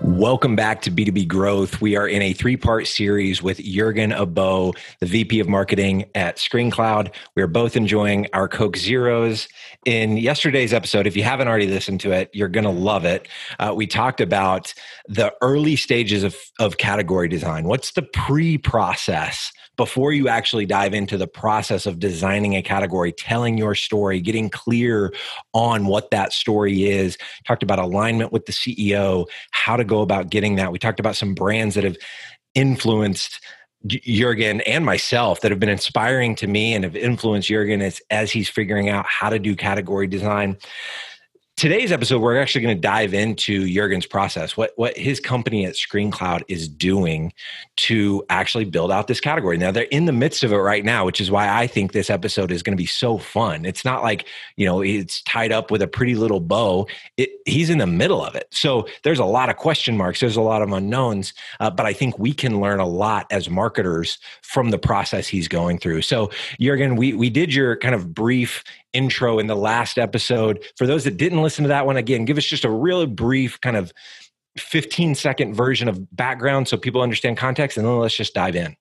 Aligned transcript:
Welcome 0.00 0.54
back 0.54 0.80
to 0.82 0.92
B2B 0.92 1.26
Growth. 1.26 1.80
We 1.80 1.96
are 1.96 2.06
in 2.06 2.22
a 2.22 2.32
three 2.32 2.56
part 2.56 2.86
series 2.86 3.42
with 3.42 3.58
Jurgen 3.58 4.12
Abo, 4.12 4.76
the 5.00 5.06
VP 5.06 5.40
of 5.40 5.48
Marketing 5.48 6.04
at 6.14 6.36
ScreenCloud. 6.36 7.12
We 7.34 7.42
are 7.42 7.48
both 7.48 7.74
enjoying 7.74 8.28
our 8.32 8.46
Coke 8.46 8.76
Zeros. 8.76 9.48
In 9.86 10.16
yesterday's 10.16 10.72
episode, 10.72 11.08
if 11.08 11.16
you 11.16 11.24
haven't 11.24 11.48
already 11.48 11.66
listened 11.66 12.00
to 12.02 12.12
it, 12.12 12.30
you're 12.32 12.46
going 12.46 12.62
to 12.64 12.70
love 12.70 13.04
it. 13.04 13.26
Uh, 13.58 13.72
we 13.74 13.88
talked 13.88 14.20
about 14.20 14.72
the 15.08 15.34
early 15.42 15.74
stages 15.74 16.22
of, 16.22 16.36
of 16.60 16.76
category 16.76 17.26
design. 17.26 17.64
What's 17.64 17.90
the 17.90 18.02
pre 18.02 18.56
process 18.56 19.50
before 19.78 20.12
you 20.12 20.28
actually 20.28 20.66
dive 20.66 20.92
into 20.92 21.16
the 21.16 21.26
process 21.26 21.86
of 21.86 22.00
designing 22.00 22.54
a 22.56 22.62
category, 22.62 23.12
telling 23.12 23.56
your 23.56 23.74
story, 23.74 24.20
getting 24.20 24.50
clear 24.50 25.14
on 25.54 25.86
what 25.86 26.10
that 26.10 26.32
story 26.34 26.90
is. 26.90 27.16
Talked 27.46 27.62
about 27.62 27.78
alignment 27.78 28.32
with 28.32 28.44
the 28.44 28.52
CEO, 28.52 29.26
how 29.52 29.76
to 29.76 29.84
go 29.84 30.02
about 30.02 30.28
getting 30.28 30.56
that. 30.56 30.72
We 30.72 30.78
talked 30.78 31.00
about 31.00 31.16
some 31.16 31.32
brands 31.32 31.76
that 31.76 31.84
have 31.84 31.96
influenced 32.54 33.40
Jurgen 33.86 34.60
and 34.62 34.84
myself 34.84 35.40
that 35.40 35.52
have 35.52 35.60
been 35.60 35.68
inspiring 35.68 36.34
to 36.34 36.48
me 36.48 36.74
and 36.74 36.82
have 36.82 36.96
influenced 36.96 37.48
Jurgen 37.48 37.80
as, 37.80 38.02
as 38.10 38.32
he's 38.32 38.48
figuring 38.48 38.88
out 38.88 39.06
how 39.06 39.30
to 39.30 39.38
do 39.38 39.54
category 39.54 40.08
design 40.08 40.58
today's 41.58 41.90
episode, 41.90 42.20
we're 42.20 42.40
actually 42.40 42.62
going 42.62 42.76
to 42.76 42.80
dive 42.80 43.12
into 43.12 43.66
Jurgen's 43.68 44.06
process, 44.06 44.56
what 44.56 44.72
what 44.76 44.96
his 44.96 45.18
company 45.18 45.66
at 45.66 45.74
ScreenCloud 45.74 46.44
is 46.46 46.68
doing 46.68 47.32
to 47.78 48.24
actually 48.30 48.64
build 48.64 48.92
out 48.92 49.08
this 49.08 49.20
category. 49.20 49.58
Now 49.58 49.72
they're 49.72 49.82
in 49.84 50.04
the 50.04 50.12
midst 50.12 50.44
of 50.44 50.52
it 50.52 50.56
right 50.56 50.84
now, 50.84 51.04
which 51.04 51.20
is 51.20 51.32
why 51.32 51.48
I 51.48 51.66
think 51.66 51.92
this 51.92 52.10
episode 52.10 52.52
is 52.52 52.62
going 52.62 52.76
to 52.76 52.80
be 52.80 52.86
so 52.86 53.18
fun. 53.18 53.64
It's 53.64 53.84
not 53.84 54.04
like 54.04 54.26
you 54.56 54.66
know 54.66 54.80
it's 54.80 55.20
tied 55.22 55.50
up 55.50 55.70
with 55.72 55.82
a 55.82 55.88
pretty 55.88 56.14
little 56.14 56.40
bow. 56.40 56.86
It, 57.16 57.30
he's 57.44 57.70
in 57.70 57.78
the 57.78 57.86
middle 57.86 58.24
of 58.24 58.36
it, 58.36 58.46
so 58.50 58.86
there's 59.02 59.18
a 59.18 59.24
lot 59.24 59.50
of 59.50 59.56
question 59.56 59.96
marks. 59.96 60.20
There's 60.20 60.36
a 60.36 60.40
lot 60.40 60.62
of 60.62 60.72
unknowns, 60.72 61.34
uh, 61.58 61.70
but 61.70 61.86
I 61.86 61.92
think 61.92 62.18
we 62.20 62.32
can 62.32 62.60
learn 62.60 62.78
a 62.78 62.86
lot 62.86 63.26
as 63.32 63.50
marketers 63.50 64.18
from 64.42 64.70
the 64.70 64.78
process 64.78 65.26
he's 65.26 65.48
going 65.48 65.78
through. 65.78 66.02
So 66.02 66.30
Jurgen, 66.60 66.94
we 66.94 67.14
we 67.14 67.30
did 67.30 67.52
your 67.52 67.76
kind 67.76 67.96
of 67.96 68.14
brief 68.14 68.62
intro 68.92 69.38
in 69.38 69.46
the 69.46 69.56
last 69.56 69.98
episode. 69.98 70.64
For 70.76 70.86
those 70.86 71.04
that 71.04 71.16
didn't 71.16 71.42
listen 71.42 71.64
to 71.64 71.68
that 71.68 71.86
one, 71.86 71.96
again, 71.96 72.24
give 72.24 72.38
us 72.38 72.44
just 72.44 72.64
a 72.64 72.70
really 72.70 73.06
brief 73.06 73.60
kind 73.60 73.76
of 73.76 73.92
15 74.58 75.14
second 75.14 75.54
version 75.54 75.88
of 75.88 76.14
background 76.16 76.68
so 76.68 76.76
people 76.76 77.00
understand 77.02 77.36
context, 77.36 77.76
and 77.76 77.86
then 77.86 77.98
let's 77.98 78.16
just 78.16 78.34
dive 78.34 78.56
in. 78.56 78.76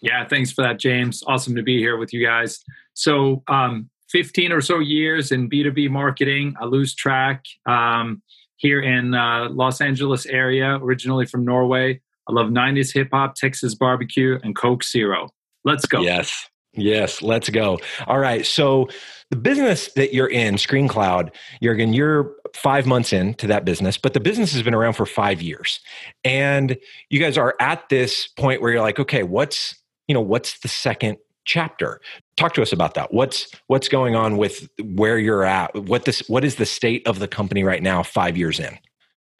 Yeah, 0.00 0.26
thanks 0.26 0.52
for 0.52 0.62
that, 0.62 0.78
James. 0.78 1.22
Awesome 1.26 1.56
to 1.56 1.62
be 1.62 1.78
here 1.78 1.96
with 1.96 2.12
you 2.12 2.24
guys. 2.24 2.62
So, 2.94 3.42
um, 3.48 3.90
15 4.10 4.52
or 4.52 4.60
so 4.60 4.78
years 4.78 5.32
in 5.32 5.50
B2B 5.50 5.90
marketing. 5.90 6.54
I 6.60 6.66
lose 6.66 6.94
track 6.94 7.44
um, 7.66 8.22
here 8.56 8.80
in 8.80 9.14
uh, 9.14 9.48
Los 9.50 9.80
Angeles 9.80 10.26
area, 10.26 10.76
originally 10.76 11.26
from 11.26 11.44
Norway. 11.44 12.00
I 12.28 12.32
love 12.32 12.48
90s 12.48 12.92
hip 12.92 13.08
hop, 13.12 13.34
Texas 13.34 13.74
barbecue, 13.74 14.38
and 14.42 14.54
Coke 14.54 14.84
Zero. 14.84 15.28
Let's 15.64 15.86
go. 15.86 16.00
Yes. 16.00 16.48
Yes, 16.76 17.22
let's 17.22 17.48
go. 17.48 17.78
All 18.06 18.18
right. 18.18 18.44
So 18.44 18.88
the 19.30 19.36
business 19.36 19.92
that 19.94 20.14
you're 20.14 20.28
in, 20.28 20.54
ScreenCloud, 20.54 21.30
Jurgen, 21.62 21.92
you're 21.92 22.34
five 22.54 22.86
months 22.86 23.12
into 23.12 23.46
that 23.48 23.64
business, 23.64 23.98
but 23.98 24.12
the 24.14 24.20
business 24.20 24.52
has 24.52 24.62
been 24.62 24.74
around 24.74 24.92
for 24.92 25.06
five 25.06 25.42
years. 25.42 25.80
And 26.22 26.76
you 27.10 27.18
guys 27.18 27.36
are 27.36 27.56
at 27.60 27.88
this 27.88 28.28
point 28.28 28.60
where 28.60 28.72
you're 28.72 28.82
like, 28.82 29.00
okay, 29.00 29.22
what's, 29.22 29.74
you 30.06 30.14
know, 30.14 30.20
what's 30.20 30.60
the 30.60 30.68
second 30.68 31.18
chapter? 31.44 32.00
Talk 32.36 32.54
to 32.54 32.62
us 32.62 32.72
about 32.72 32.94
that. 32.94 33.12
What's 33.12 33.50
what's 33.66 33.88
going 33.88 34.14
on 34.14 34.36
with 34.36 34.68
where 34.82 35.18
you're 35.18 35.44
at? 35.44 35.74
What 35.74 36.04
this 36.04 36.22
what 36.28 36.44
is 36.44 36.56
the 36.56 36.66
state 36.66 37.06
of 37.06 37.18
the 37.18 37.28
company 37.28 37.64
right 37.64 37.82
now, 37.82 38.02
five 38.02 38.36
years 38.36 38.60
in? 38.60 38.78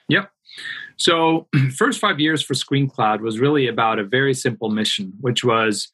Yep. 0.09 0.31
So 0.97 1.47
first 1.77 2.01
five 2.01 2.19
years 2.19 2.43
for 2.43 2.55
ScreenCloud 2.55 3.21
was 3.21 3.39
really 3.39 3.69
about 3.69 3.99
a 3.99 4.05
very 4.05 4.35
simple 4.35 4.71
mission, 4.71 5.13
which 5.21 5.45
was 5.45 5.89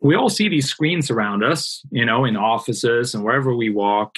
we 0.00 0.14
all 0.14 0.28
see 0.28 0.48
these 0.48 0.68
screens 0.68 1.10
around 1.10 1.42
us, 1.42 1.82
you 1.90 2.04
know, 2.04 2.24
in 2.24 2.36
offices 2.36 3.14
and 3.14 3.24
wherever 3.24 3.54
we 3.54 3.70
walk. 3.70 4.14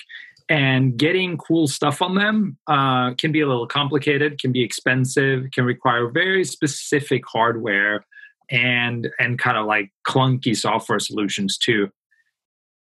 And 0.49 0.97
getting 0.97 1.39
cool 1.39 1.69
stuff 1.69 2.03
on 2.03 2.17
them 2.17 2.59
uh, 2.67 3.15
can 3.15 3.31
be 3.31 3.41
a 3.41 3.47
little 3.47 3.69
complicated, 3.69 4.41
can 4.41 4.51
be 4.51 4.65
expensive, 4.65 5.45
can 5.53 5.65
require 5.65 6.09
very 6.09 6.45
specific 6.45 7.23
hardware 7.27 8.05
and 8.51 9.09
and 9.21 9.39
kind 9.39 9.57
of 9.57 9.67
like 9.67 9.93
clunky 10.07 10.57
software 10.57 10.99
solutions 10.99 11.57
too. 11.57 11.89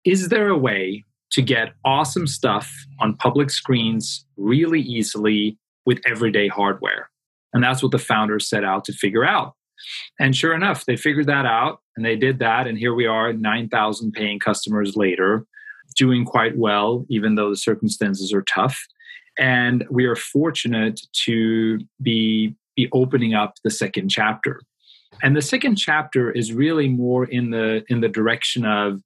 Is 0.05 0.31
there 0.31 0.49
a 0.49 0.57
way 0.57 1.05
to 1.33 1.43
get 1.43 1.75
awesome 1.85 2.27
stuff 2.27 2.73
on 3.01 3.17
public 3.17 3.51
screens 3.51 4.25
really 4.39 4.81
easily 4.81 5.59
with 5.85 6.01
everyday 6.07 6.49
hardware? 6.49 7.11
And 7.53 7.63
that's 7.63 7.83
what 7.83 7.93
the 7.93 7.99
founders 7.99 8.49
set 8.49 8.65
out 8.65 8.85
to 8.87 8.95
figure 8.95 9.27
out. 9.27 9.55
And 10.19 10.37
sure 10.37 10.55
enough, 10.55 10.85
they 10.85 10.97
figured 10.97 11.27
that 11.27 11.47
out 11.47 11.81
and 11.97 12.05
they 12.05 12.17
did 12.17 12.39
that. 12.41 12.67
And 12.67 12.79
here 12.79 12.95
we 12.95 13.07
are, 13.07 13.33
9,000 13.33 14.13
paying 14.13 14.39
customers 14.39 14.97
later, 14.97 15.47
doing 15.97 16.25
quite 16.25 16.57
well, 16.57 17.07
even 17.09 17.35
though 17.35 17.51
the 17.51 17.57
circumstances 17.57 18.33
are 18.33 18.43
tough. 18.43 18.79
And 19.39 19.87
we 19.91 20.05
are 20.05 20.17
fortunate 20.17 21.01
to 21.25 21.79
be, 22.03 22.55
be 22.77 22.89
opening 22.93 23.35
up 23.35 23.55
the 23.65 23.71
second 23.71 24.09
chapter. 24.09 24.61
And 25.23 25.37
the 25.37 25.43
second 25.43 25.77
chapter 25.77 26.31
is 26.31 26.53
really 26.53 26.89
more 26.89 27.25
in 27.25 27.51
the 27.51 27.83
in 27.89 28.01
the 28.01 28.09
direction 28.09 28.65
of 28.65 29.01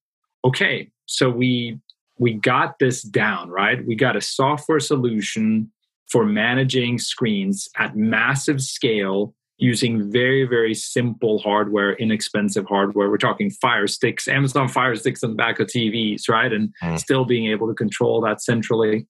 okay, 0.44 0.90
so 1.06 1.30
we 1.30 1.78
we 2.18 2.34
got 2.34 2.78
this 2.78 3.02
down, 3.02 3.50
right? 3.50 3.84
We 3.86 3.94
got 3.94 4.16
a 4.16 4.20
software 4.20 4.80
solution 4.80 5.70
for 6.08 6.26
managing 6.26 6.98
screens 6.98 7.68
at 7.78 7.96
massive 7.96 8.60
scale 8.60 9.34
using 9.58 10.10
very, 10.10 10.44
very 10.44 10.74
simple 10.74 11.38
hardware, 11.38 11.92
inexpensive 11.94 12.66
hardware. 12.66 13.10
We're 13.10 13.18
talking 13.18 13.50
Fire 13.50 13.86
Sticks, 13.86 14.26
Amazon 14.26 14.68
Fire 14.68 14.96
Sticks 14.96 15.22
on 15.22 15.30
the 15.30 15.36
back 15.36 15.60
of 15.60 15.68
TVs, 15.68 16.28
right? 16.28 16.52
And 16.52 16.72
mm. 16.82 16.98
still 16.98 17.24
being 17.24 17.50
able 17.50 17.68
to 17.68 17.74
control 17.74 18.20
that 18.22 18.42
centrally. 18.42 19.06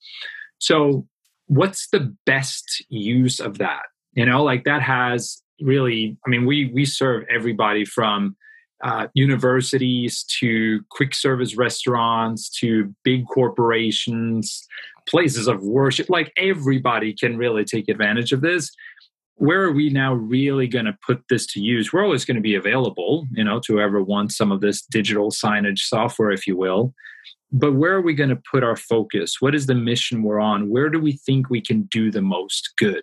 So, 0.58 1.06
what's 1.46 1.88
the 1.88 2.14
best 2.26 2.84
use 2.88 3.40
of 3.40 3.58
that? 3.58 3.82
You 4.12 4.26
know, 4.26 4.42
like 4.42 4.64
that 4.64 4.82
has 4.82 5.42
really, 5.60 6.16
I 6.26 6.30
mean, 6.30 6.44
we 6.44 6.70
we 6.72 6.84
serve 6.84 7.24
everybody 7.30 7.84
from 7.84 8.36
uh, 8.82 9.06
universities 9.14 10.24
to 10.40 10.80
quick 10.90 11.14
service 11.14 11.56
restaurants 11.56 12.50
to 12.58 12.92
big 13.04 13.26
corporations, 13.26 14.66
places 15.08 15.46
of 15.46 15.62
worship. 15.62 16.10
Like 16.10 16.32
everybody 16.36 17.14
can 17.14 17.36
really 17.36 17.64
take 17.64 17.88
advantage 17.88 18.32
of 18.32 18.40
this 18.40 18.70
where 19.36 19.62
are 19.62 19.72
we 19.72 19.90
now 19.90 20.14
really 20.14 20.68
going 20.68 20.84
to 20.84 20.96
put 21.04 21.22
this 21.28 21.46
to 21.48 21.60
use? 21.60 21.92
We're 21.92 22.04
always 22.04 22.24
going 22.24 22.36
to 22.36 22.42
be 22.42 22.54
available, 22.54 23.26
you 23.32 23.44
know, 23.44 23.60
to 23.60 23.74
whoever 23.74 24.02
wants 24.02 24.36
some 24.36 24.52
of 24.52 24.60
this 24.60 24.82
digital 24.82 25.30
signage 25.30 25.80
software, 25.80 26.30
if 26.30 26.46
you 26.46 26.56
will. 26.56 26.94
But 27.50 27.74
where 27.74 27.92
are 27.92 28.00
we 28.00 28.14
going 28.14 28.30
to 28.30 28.40
put 28.50 28.64
our 28.64 28.76
focus? 28.76 29.40
What 29.40 29.54
is 29.54 29.66
the 29.66 29.74
mission 29.74 30.22
we're 30.22 30.40
on? 30.40 30.70
Where 30.70 30.88
do 30.88 30.98
we 30.98 31.12
think 31.12 31.50
we 31.50 31.60
can 31.60 31.82
do 31.82 32.10
the 32.10 32.22
most 32.22 32.72
good? 32.78 33.02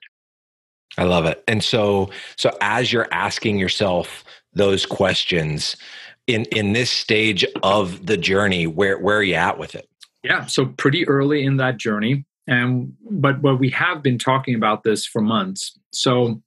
I 0.97 1.03
love 1.03 1.25
it. 1.25 1.43
And 1.47 1.63
so, 1.63 2.09
so 2.35 2.55
as 2.61 2.91
you're 2.91 3.07
asking 3.11 3.59
yourself 3.59 4.23
those 4.53 4.85
questions 4.85 5.77
in 6.25 6.45
in 6.45 6.73
this 6.73 6.89
stage 6.89 7.45
of 7.63 8.05
the 8.05 8.17
journey, 8.17 8.65
where 8.67 8.97
where 8.97 9.17
are 9.17 9.23
you 9.23 9.35
at 9.35 9.59
with 9.59 9.75
it? 9.75 9.87
Yeah, 10.23 10.47
so 10.47 10.65
pretty 10.65 11.07
early 11.07 11.43
in 11.43 11.57
that 11.57 11.77
journey. 11.77 12.25
And 12.49 12.93
but 13.11 13.43
but 13.43 13.57
we 13.57 13.69
have 13.69 14.01
been 14.01 14.17
talking 14.17 14.55
about 14.55 14.83
this 14.83 15.05
for 15.05 15.21
months. 15.21 15.77
So 15.93 16.41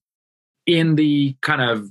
in 0.67 0.97
the 0.97 1.37
kind 1.43 1.63
of 1.63 1.89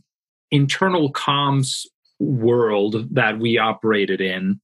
internal 0.51 1.13
comms 1.13 1.85
world 2.19 3.07
that 3.15 3.39
we 3.39 3.57
operated 3.57 4.19
in, 4.19 4.59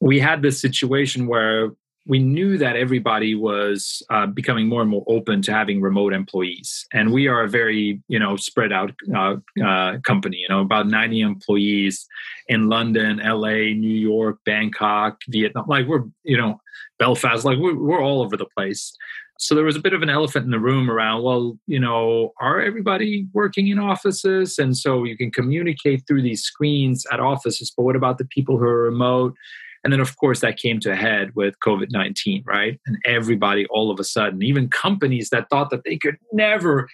we 0.00 0.18
had 0.18 0.42
this 0.42 0.60
situation 0.60 1.28
where 1.28 1.70
we 2.06 2.18
knew 2.18 2.58
that 2.58 2.76
everybody 2.76 3.34
was 3.34 4.02
uh, 4.10 4.26
becoming 4.26 4.68
more 4.68 4.82
and 4.82 4.90
more 4.90 5.04
open 5.06 5.40
to 5.42 5.52
having 5.52 5.80
remote 5.80 6.12
employees, 6.12 6.86
and 6.92 7.12
we 7.12 7.28
are 7.28 7.42
a 7.42 7.48
very 7.48 8.02
you 8.08 8.18
know 8.18 8.36
spread 8.36 8.72
out 8.72 8.92
uh, 9.14 9.36
uh, 9.64 9.98
company. 10.00 10.38
You 10.38 10.48
know, 10.48 10.60
about 10.60 10.86
ninety 10.86 11.20
employees 11.20 12.06
in 12.48 12.68
London, 12.68 13.20
L.A., 13.20 13.72
New 13.74 13.88
York, 13.88 14.38
Bangkok, 14.44 15.20
Vietnam. 15.28 15.64
Like 15.66 15.86
we're 15.86 16.04
you 16.24 16.36
know 16.36 16.60
Belfast. 16.98 17.44
Like 17.44 17.58
we're, 17.58 17.78
we're 17.78 18.02
all 18.02 18.22
over 18.22 18.36
the 18.36 18.46
place. 18.56 18.94
So 19.38 19.54
there 19.54 19.64
was 19.64 19.76
a 19.76 19.80
bit 19.80 19.92
of 19.92 20.02
an 20.02 20.10
elephant 20.10 20.44
in 20.44 20.52
the 20.52 20.60
room 20.60 20.88
around. 20.88 21.22
Well, 21.22 21.58
you 21.66 21.80
know, 21.80 22.32
are 22.40 22.60
everybody 22.60 23.26
working 23.32 23.66
in 23.66 23.80
offices? 23.80 24.58
And 24.58 24.76
so 24.76 25.04
you 25.04 25.16
can 25.16 25.32
communicate 25.32 26.06
through 26.06 26.22
these 26.22 26.42
screens 26.42 27.04
at 27.10 27.18
offices. 27.18 27.72
But 27.76 27.82
what 27.82 27.96
about 27.96 28.18
the 28.18 28.26
people 28.26 28.58
who 28.58 28.64
are 28.64 28.82
remote? 28.82 29.34
And 29.84 29.92
then, 29.92 30.00
of 30.00 30.16
course, 30.16 30.40
that 30.40 30.56
came 30.56 30.80
to 30.80 30.92
a 30.92 30.96
head 30.96 31.32
with 31.34 31.54
COVID 31.60 31.88
19, 31.90 32.42
right? 32.46 32.80
And 32.86 32.96
everybody, 33.04 33.66
all 33.66 33.90
of 33.90 34.00
a 34.00 34.04
sudden, 34.04 34.42
even 34.42 34.68
companies 34.68 35.28
that 35.28 35.48
thought 35.50 35.70
that 35.70 35.84
they 35.84 35.98
could 35.98 36.16
never 36.32 36.88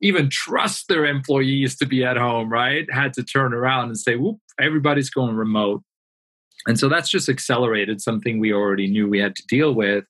even 0.00 0.28
trust 0.28 0.88
their 0.88 1.06
employees 1.06 1.76
to 1.76 1.86
be 1.86 2.04
at 2.04 2.16
home, 2.16 2.50
right? 2.50 2.86
Had 2.92 3.12
to 3.14 3.22
turn 3.22 3.54
around 3.54 3.86
and 3.86 3.96
say, 3.96 4.16
whoop, 4.16 4.38
everybody's 4.60 5.08
going 5.08 5.36
remote. 5.36 5.82
And 6.66 6.78
so 6.78 6.88
that's 6.88 7.08
just 7.08 7.28
accelerated 7.28 8.00
something 8.00 8.40
we 8.40 8.52
already 8.52 8.88
knew 8.88 9.08
we 9.08 9.20
had 9.20 9.36
to 9.36 9.46
deal 9.46 9.72
with. 9.72 10.04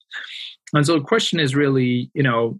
And 0.73 0.87
so 0.87 0.99
the 0.99 1.05
question 1.05 1.38
is 1.38 1.55
really, 1.55 2.11
you 2.14 2.23
know, 2.23 2.58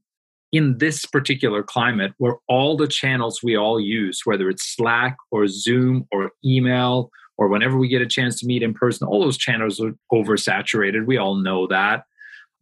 in 0.53 0.77
this 0.79 1.07
particular 1.07 1.63
climate 1.63 2.13
where 2.19 2.37
all 2.47 2.77
the 2.77 2.87
channels 2.87 3.41
we 3.43 3.57
all 3.57 3.81
use, 3.81 4.21
whether 4.25 4.51
it's 4.51 4.77
Slack 4.77 5.17
or 5.31 5.47
Zoom 5.47 6.07
or 6.13 6.31
email 6.45 7.11
or 7.43 7.49
whenever 7.49 7.77
we 7.77 7.89
get 7.89 8.01
a 8.01 8.07
chance 8.07 8.39
to 8.39 8.47
meet 8.47 8.63
in 8.63 8.73
person, 8.73 9.07
all 9.07 9.21
those 9.21 9.37
channels 9.37 9.81
are 9.81 9.95
oversaturated. 10.13 11.07
We 11.07 11.19
all 11.19 11.35
know 11.35 11.67
that. 11.67 12.05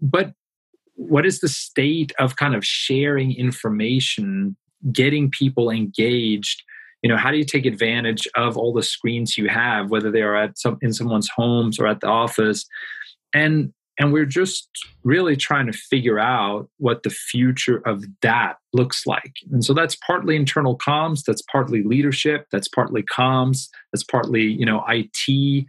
But 0.00 0.32
what 0.94 1.26
is 1.26 1.40
the 1.40 1.48
state 1.48 2.12
of 2.18 2.36
kind 2.36 2.54
of 2.54 2.64
sharing 2.64 3.36
information, 3.36 4.56
getting 4.90 5.30
people 5.30 5.70
engaged? 5.70 6.62
You 7.02 7.10
know, 7.10 7.18
how 7.18 7.30
do 7.30 7.36
you 7.36 7.44
take 7.44 7.66
advantage 7.66 8.26
of 8.36 8.56
all 8.56 8.72
the 8.72 8.82
screens 8.82 9.36
you 9.36 9.48
have, 9.48 9.90
whether 9.90 10.10
they 10.10 10.22
are 10.22 10.36
at 10.36 10.58
some 10.58 10.78
in 10.80 10.94
someone's 10.94 11.28
homes 11.28 11.78
or 11.78 11.86
at 11.86 12.00
the 12.00 12.06
office? 12.06 12.64
And 13.34 13.74
and 14.00 14.14
we're 14.14 14.24
just 14.24 14.66
really 15.04 15.36
trying 15.36 15.70
to 15.70 15.76
figure 15.76 16.18
out 16.18 16.70
what 16.78 17.02
the 17.02 17.10
future 17.10 17.82
of 17.86 18.02
that 18.22 18.54
looks 18.72 19.06
like. 19.06 19.34
And 19.52 19.62
so 19.62 19.74
that's 19.74 19.94
partly 19.94 20.36
internal 20.36 20.78
comms, 20.78 21.22
that's 21.22 21.42
partly 21.42 21.82
leadership, 21.82 22.46
that's 22.50 22.66
partly 22.66 23.02
comms, 23.02 23.68
that's 23.92 24.02
partly, 24.02 24.42
you 24.42 24.64
know, 24.64 24.82
IT. 24.88 25.66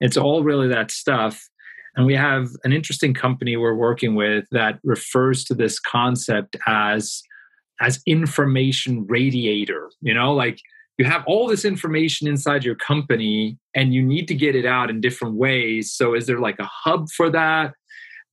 It's 0.00 0.16
all 0.16 0.42
really 0.42 0.66
that 0.68 0.90
stuff. 0.90 1.46
And 1.94 2.06
we 2.06 2.14
have 2.14 2.48
an 2.64 2.72
interesting 2.72 3.12
company 3.12 3.54
we're 3.56 3.74
working 3.74 4.14
with 4.14 4.46
that 4.50 4.78
refers 4.82 5.44
to 5.44 5.54
this 5.54 5.78
concept 5.78 6.56
as 6.66 7.22
as 7.80 8.00
information 8.06 9.04
radiator, 9.08 9.90
you 10.00 10.14
know, 10.14 10.32
like 10.32 10.58
you 10.98 11.04
have 11.04 11.24
all 11.26 11.48
this 11.48 11.64
information 11.64 12.28
inside 12.28 12.64
your 12.64 12.76
company 12.76 13.58
and 13.74 13.92
you 13.92 14.02
need 14.02 14.28
to 14.28 14.34
get 14.34 14.54
it 14.54 14.64
out 14.64 14.90
in 14.90 15.00
different 15.00 15.36
ways. 15.36 15.92
So 15.92 16.14
is 16.14 16.26
there 16.26 16.38
like 16.38 16.58
a 16.58 16.70
hub 16.84 17.08
for 17.10 17.30
that? 17.30 17.72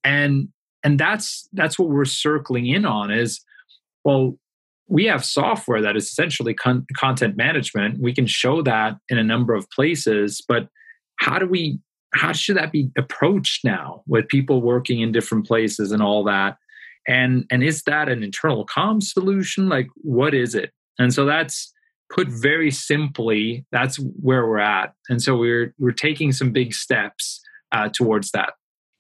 And 0.04 0.50
and 0.84 1.00
that's 1.00 1.48
that's 1.54 1.78
what 1.78 1.90
we're 1.90 2.06
circling 2.06 2.68
in 2.68 2.86
on 2.86 3.12
is 3.12 3.44
well 4.04 4.38
we 4.88 5.06
have 5.06 5.24
software 5.24 5.82
that 5.82 5.96
is 5.96 6.08
essentially 6.08 6.54
con- 6.54 6.86
content 6.98 7.38
management. 7.38 8.00
We 8.02 8.14
can 8.14 8.28
show 8.28 8.62
that 8.64 8.98
in 9.10 9.18
a 9.18 9.24
number 9.24 9.54
of 9.54 9.70
places 9.72 10.44
but 10.48 10.68
how 11.18 11.40
do 11.40 11.48
we 11.48 11.80
how 12.14 12.34
should 12.34 12.58
that 12.58 12.72
be 12.72 12.92
approached 12.98 13.64
now 13.64 14.04
with 14.06 14.28
people 14.28 14.62
working 14.62 15.00
in 15.00 15.12
different 15.12 15.48
places 15.48 15.92
and 15.92 16.02
all 16.02 16.24
that? 16.26 16.58
And 17.08 17.46
and 17.50 17.64
is 17.64 17.84
that 17.84 18.10
an 18.10 18.22
internal 18.24 18.66
com 18.66 19.02
solution? 19.02 19.70
Like 19.70 19.88
what 19.96 20.34
is 20.34 20.54
it? 20.54 20.72
And 21.00 21.14
so 21.14 21.26
that's 21.26 21.74
put 22.14 22.28
very 22.28 22.72
simply, 22.72 23.66
that's 23.72 23.98
where 23.98 24.46
we're 24.48 24.60
at. 24.60 24.94
And 25.10 25.22
so 25.22 25.38
we're 25.38 25.74
we're 25.80 25.92
taking 25.92 26.32
some 26.32 26.52
big 26.52 26.74
steps 26.74 27.42
uh, 27.72 27.90
towards 27.90 28.32
that. 28.32 28.54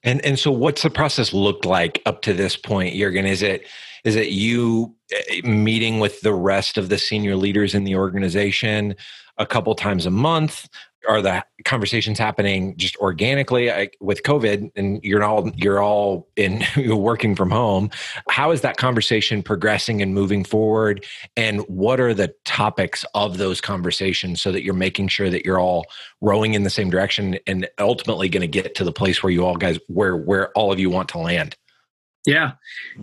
And 0.03 0.23
and 0.25 0.39
so 0.39 0.51
what's 0.51 0.81
the 0.81 0.89
process 0.89 1.33
looked 1.33 1.65
like 1.65 2.01
up 2.05 2.21
to 2.23 2.33
this 2.33 2.55
point, 2.55 2.95
Jurgen? 2.95 3.25
Is 3.25 3.41
it 3.41 3.67
is 4.03 4.15
it 4.15 4.29
you 4.29 4.95
eh, 5.11 5.41
meeting 5.47 5.99
with 5.99 6.21
the 6.21 6.33
rest 6.33 6.77
of 6.77 6.89
the 6.89 6.97
senior 6.97 7.35
leaders 7.35 7.75
in 7.75 7.83
the 7.83 7.95
organization 7.95 8.95
a 9.37 9.45
couple 9.45 9.75
times 9.75 10.05
a 10.05 10.11
month? 10.11 10.67
Are 11.07 11.21
the 11.21 11.43
conversations 11.65 12.19
happening 12.19 12.75
just 12.77 12.95
organically 12.97 13.71
I, 13.71 13.89
with 13.99 14.23
covid 14.23 14.71
and 14.75 14.99
you're 15.03 15.23
all 15.23 15.49
you're 15.55 15.81
all 15.81 16.27
in 16.35 16.63
you're 16.75 16.95
working 16.95 17.35
from 17.35 17.51
home 17.51 17.89
how 18.29 18.51
is 18.51 18.61
that 18.61 18.77
conversation 18.77 19.43
progressing 19.43 20.01
and 20.01 20.13
moving 20.13 20.43
forward? 20.43 21.05
And 21.35 21.61
what 21.61 21.99
are 21.99 22.13
the 22.13 22.33
topics 22.45 23.05
of 23.13 23.37
those 23.37 23.61
conversations 23.61 24.41
so 24.41 24.51
that 24.51 24.63
you're 24.63 24.73
making 24.73 25.09
sure 25.09 25.29
that 25.29 25.45
you're 25.45 25.59
all 25.59 25.85
rowing 26.21 26.53
in 26.53 26.63
the 26.63 26.69
same 26.69 26.89
direction 26.89 27.37
and 27.47 27.67
ultimately 27.79 28.29
going 28.29 28.41
to 28.41 28.47
get 28.47 28.75
to 28.75 28.83
the 28.83 28.91
place 28.91 29.23
where 29.23 29.31
you 29.31 29.45
all 29.45 29.55
guys 29.55 29.79
where 29.87 30.15
where 30.15 30.51
all 30.53 30.71
of 30.71 30.79
you 30.79 30.89
want 30.89 31.09
to 31.09 31.17
land 31.17 31.55
yeah, 32.25 32.51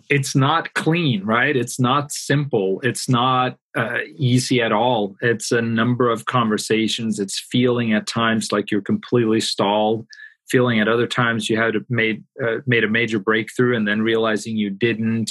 it's 0.08 0.36
not 0.36 0.72
clean, 0.74 1.24
right? 1.24 1.56
It's 1.56 1.80
not 1.80 2.12
simple. 2.12 2.80
It's 2.84 3.08
not 3.08 3.56
uh, 3.76 3.98
easy 4.16 4.60
at 4.62 4.70
all. 4.70 5.16
It's 5.20 5.50
a 5.50 5.60
number 5.60 6.08
of 6.08 6.26
conversations. 6.26 7.18
It's 7.18 7.40
feeling 7.50 7.92
at 7.92 8.06
times 8.06 8.52
like 8.52 8.70
you're 8.70 8.80
completely 8.80 9.40
stalled. 9.40 10.06
Feeling 10.48 10.80
at 10.80 10.88
other 10.88 11.06
times 11.06 11.50
you 11.50 11.60
had 11.60 11.74
made 11.90 12.24
uh, 12.42 12.58
made 12.66 12.84
a 12.84 12.88
major 12.88 13.18
breakthrough 13.18 13.76
and 13.76 13.86
then 13.86 14.02
realizing 14.02 14.56
you 14.56 14.70
didn't. 14.70 15.30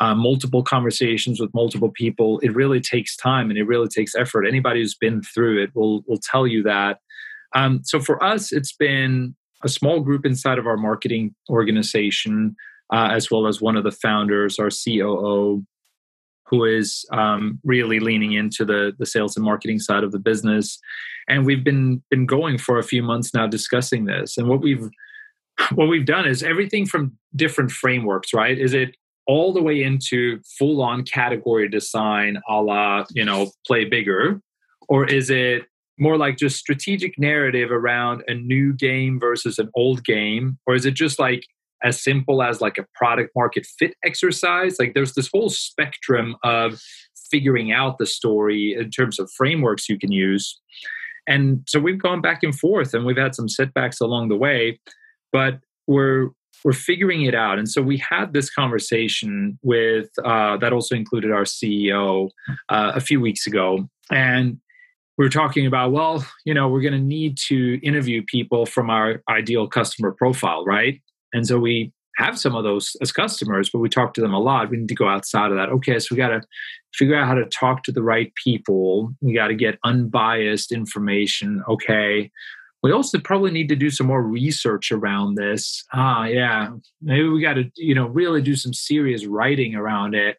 Uh, 0.00 0.14
multiple 0.14 0.62
conversations 0.62 1.40
with 1.40 1.52
multiple 1.52 1.90
people. 1.90 2.38
It 2.38 2.54
really 2.54 2.80
takes 2.80 3.16
time 3.16 3.50
and 3.50 3.58
it 3.58 3.64
really 3.64 3.88
takes 3.88 4.14
effort. 4.14 4.46
Anybody 4.46 4.80
who's 4.80 4.94
been 4.94 5.22
through 5.22 5.60
it 5.62 5.74
will 5.74 6.02
will 6.06 6.20
tell 6.22 6.46
you 6.46 6.62
that. 6.64 6.98
Um, 7.54 7.80
so 7.82 7.98
for 7.98 8.22
us, 8.22 8.52
it's 8.52 8.72
been 8.72 9.34
a 9.64 9.68
small 9.68 10.00
group 10.00 10.24
inside 10.24 10.58
of 10.58 10.66
our 10.66 10.76
marketing 10.76 11.34
organization 11.50 12.54
uh, 12.92 13.10
as 13.12 13.30
well 13.30 13.46
as 13.46 13.60
one 13.60 13.76
of 13.76 13.84
the 13.84 13.92
founders, 13.92 14.58
our 14.58 14.70
COO, 14.70 15.64
who 16.46 16.64
is 16.64 17.04
um, 17.12 17.60
really 17.64 18.00
leaning 18.00 18.32
into 18.32 18.64
the 18.64 18.92
the 18.98 19.06
sales 19.06 19.36
and 19.36 19.44
marketing 19.44 19.78
side 19.78 20.04
of 20.04 20.12
the 20.12 20.18
business. 20.18 20.78
And 21.28 21.44
we've 21.44 21.64
been 21.64 22.02
been 22.10 22.26
going 22.26 22.58
for 22.58 22.78
a 22.78 22.84
few 22.84 23.02
months 23.02 23.34
now 23.34 23.46
discussing 23.46 24.06
this. 24.06 24.38
And 24.38 24.48
what 24.48 24.60
we've 24.60 24.88
what 25.74 25.88
we've 25.88 26.06
done 26.06 26.26
is 26.26 26.42
everything 26.42 26.86
from 26.86 27.18
different 27.36 27.70
frameworks, 27.70 28.32
right? 28.32 28.58
Is 28.58 28.74
it 28.74 28.96
all 29.26 29.52
the 29.52 29.62
way 29.62 29.82
into 29.82 30.40
full 30.58 30.82
on 30.82 31.04
category 31.04 31.68
design 31.68 32.40
a 32.48 32.62
la, 32.62 33.04
you 33.10 33.24
know, 33.24 33.50
play 33.66 33.84
bigger? 33.84 34.40
Or 34.88 35.06
is 35.06 35.28
it 35.28 35.64
more 35.98 36.16
like 36.16 36.38
just 36.38 36.56
strategic 36.56 37.18
narrative 37.18 37.70
around 37.70 38.22
a 38.26 38.34
new 38.34 38.72
game 38.72 39.20
versus 39.20 39.58
an 39.58 39.68
old 39.74 40.02
game? 40.04 40.58
Or 40.66 40.74
is 40.74 40.86
it 40.86 40.94
just 40.94 41.18
like 41.18 41.44
as 41.82 42.02
simple 42.02 42.42
as 42.42 42.60
like 42.60 42.78
a 42.78 42.86
product 42.94 43.30
market 43.36 43.66
fit 43.78 43.94
exercise. 44.04 44.76
Like 44.78 44.94
there's 44.94 45.14
this 45.14 45.28
whole 45.32 45.50
spectrum 45.50 46.36
of 46.42 46.80
figuring 47.30 47.72
out 47.72 47.98
the 47.98 48.06
story 48.06 48.74
in 48.78 48.90
terms 48.90 49.18
of 49.18 49.30
frameworks 49.36 49.88
you 49.88 49.98
can 49.98 50.12
use. 50.12 50.60
And 51.26 51.62
so 51.66 51.78
we've 51.78 52.00
gone 52.00 52.20
back 52.20 52.42
and 52.42 52.58
forth 52.58 52.94
and 52.94 53.04
we've 53.04 53.18
had 53.18 53.34
some 53.34 53.48
setbacks 53.48 54.00
along 54.00 54.28
the 54.28 54.36
way, 54.36 54.80
but 55.32 55.60
we're 55.86 56.30
we're 56.64 56.72
figuring 56.72 57.22
it 57.22 57.36
out. 57.36 57.58
And 57.58 57.68
so 57.68 57.80
we 57.80 57.98
had 57.98 58.32
this 58.32 58.50
conversation 58.50 59.58
with 59.62 60.08
uh, 60.24 60.56
that 60.56 60.72
also 60.72 60.96
included 60.96 61.30
our 61.30 61.44
CEO 61.44 62.30
uh, 62.68 62.92
a 62.94 63.00
few 63.00 63.20
weeks 63.20 63.46
ago. 63.46 63.88
And 64.10 64.58
we 65.16 65.24
were 65.24 65.30
talking 65.30 65.66
about, 65.66 65.92
well, 65.92 66.26
you 66.44 66.54
know, 66.54 66.68
we're 66.68 66.80
going 66.80 66.94
to 66.94 66.98
need 66.98 67.36
to 67.48 67.78
interview 67.86 68.22
people 68.26 68.66
from 68.66 68.90
our 68.90 69.22
ideal 69.28 69.68
customer 69.68 70.12
profile, 70.12 70.64
right? 70.64 71.00
And 71.32 71.46
so 71.46 71.58
we 71.58 71.92
have 72.18 72.38
some 72.38 72.56
of 72.56 72.64
those 72.64 72.96
as 73.00 73.12
customers, 73.12 73.70
but 73.70 73.78
we 73.78 73.88
talk 73.88 74.12
to 74.14 74.20
them 74.20 74.34
a 74.34 74.40
lot. 74.40 74.70
We 74.70 74.76
need 74.76 74.88
to 74.88 74.94
go 74.94 75.08
outside 75.08 75.50
of 75.52 75.56
that. 75.56 75.68
Okay, 75.70 75.98
so 76.00 76.08
we 76.10 76.16
got 76.16 76.28
to 76.28 76.42
figure 76.94 77.14
out 77.14 77.28
how 77.28 77.34
to 77.34 77.46
talk 77.46 77.84
to 77.84 77.92
the 77.92 78.02
right 78.02 78.32
people. 78.42 79.14
We 79.20 79.34
got 79.34 79.48
to 79.48 79.54
get 79.54 79.78
unbiased 79.84 80.72
information. 80.72 81.62
Okay. 81.68 82.30
We 82.82 82.92
also 82.92 83.18
probably 83.18 83.50
need 83.50 83.68
to 83.68 83.76
do 83.76 83.90
some 83.90 84.06
more 84.06 84.22
research 84.22 84.90
around 84.90 85.36
this. 85.36 85.84
Ah, 85.92 86.24
yeah. 86.24 86.70
Maybe 87.00 87.28
we 87.28 87.40
got 87.40 87.54
to, 87.54 87.70
you 87.76 87.94
know, 87.94 88.06
really 88.06 88.42
do 88.42 88.56
some 88.56 88.72
serious 88.72 89.24
writing 89.24 89.74
around 89.74 90.14
it. 90.14 90.38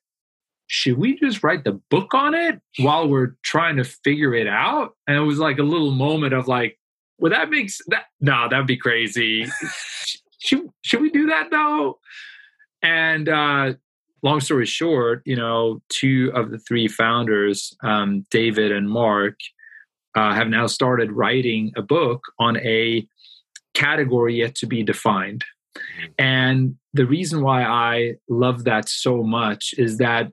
Should 0.68 0.98
we 0.98 1.18
just 1.18 1.44
write 1.44 1.64
the 1.64 1.80
book 1.90 2.14
on 2.14 2.36
it 2.36 2.60
while 2.78 3.08
we're 3.08 3.36
trying 3.44 3.78
to 3.78 3.84
figure 3.84 4.34
it 4.36 4.48
out? 4.48 4.92
And 5.08 5.18
it 5.18 5.22
was 5.22 5.40
like 5.40 5.60
a 5.60 5.64
little 5.64 5.92
moment 5.92 6.34
of 6.34 6.48
like, 6.48 6.78
well, 7.18 7.32
that 7.32 7.50
makes 7.50 7.80
that 7.88 8.06
no, 8.22 8.48
that'd 8.50 8.68
be 8.68 8.78
crazy 8.78 9.48
should 10.40 10.68
should 10.82 11.02
we 11.02 11.10
do 11.10 11.28
that 11.28 11.50
though? 11.52 12.00
And 12.82 13.28
uh, 13.30 13.74
long 14.24 14.40
story 14.40 14.66
short, 14.66 15.22
you 15.26 15.36
know, 15.36 15.82
two 15.90 16.32
of 16.34 16.52
the 16.52 16.58
three 16.60 16.88
founders, 16.88 17.76
um, 17.84 18.26
David 18.32 18.72
and 18.72 18.90
Mark, 18.90 19.36
uh, 20.16 20.34
have 20.34 20.48
now 20.48 20.68
started 20.68 21.12
writing 21.12 21.72
a 21.76 21.82
book 21.82 22.22
on 22.40 22.58
a 22.58 23.08
category 23.74 24.36
yet 24.38 24.56
to 24.56 24.66
be 24.68 24.84
defined. 24.84 25.46
And 26.18 26.76
the 26.94 27.06
reason 27.06 27.42
why 27.42 27.64
I 27.64 28.16
love 28.28 28.64
that 28.66 28.90
so 28.90 29.24
much 29.24 29.74
is 29.78 29.98
that 29.98 30.32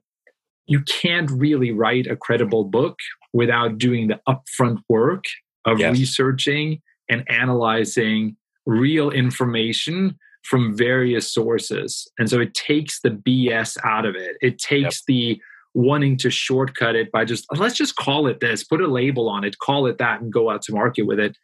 you 0.65 0.81
can't 0.81 1.29
really 1.31 1.71
write 1.71 2.07
a 2.07 2.15
credible 2.15 2.65
book 2.65 2.97
without 3.33 3.77
doing 3.77 4.07
the 4.07 4.19
upfront 4.27 4.79
work 4.89 5.23
of 5.65 5.79
Yes. 5.79 5.97
researching 5.97 6.81
and 7.09 7.23
analyzing 7.29 8.35
real 8.67 9.09
information 9.09 10.15
from 10.43 10.77
various 10.77 11.31
sources. 11.31 12.09
And 12.19 12.29
so 12.29 12.39
it 12.39 12.53
takes 12.53 13.01
the 13.01 13.09
BS 13.09 13.77
out 13.83 14.05
of 14.05 14.15
it. 14.15 14.37
It 14.41 14.59
takes 14.59 15.03
the 15.05 15.41
wanting 15.73 16.17
to 16.17 16.29
shortcut 16.29 16.95
it 16.95 17.11
by 17.11 17.25
just 17.25 17.45
let's 17.57 17.75
just 17.75 17.95
call 17.95 18.27
it 18.27 18.39
this, 18.39 18.63
put 18.63 18.81
a 18.81 18.87
label 18.87 19.29
on 19.29 19.43
it, 19.43 19.57
call 19.59 19.87
it 19.87 19.97
that, 19.97 20.21
and 20.21 20.31
go 20.31 20.49
out 20.49 20.61
to 20.63 20.73
market 20.73 21.03
with 21.03 21.19
it. 21.19 21.35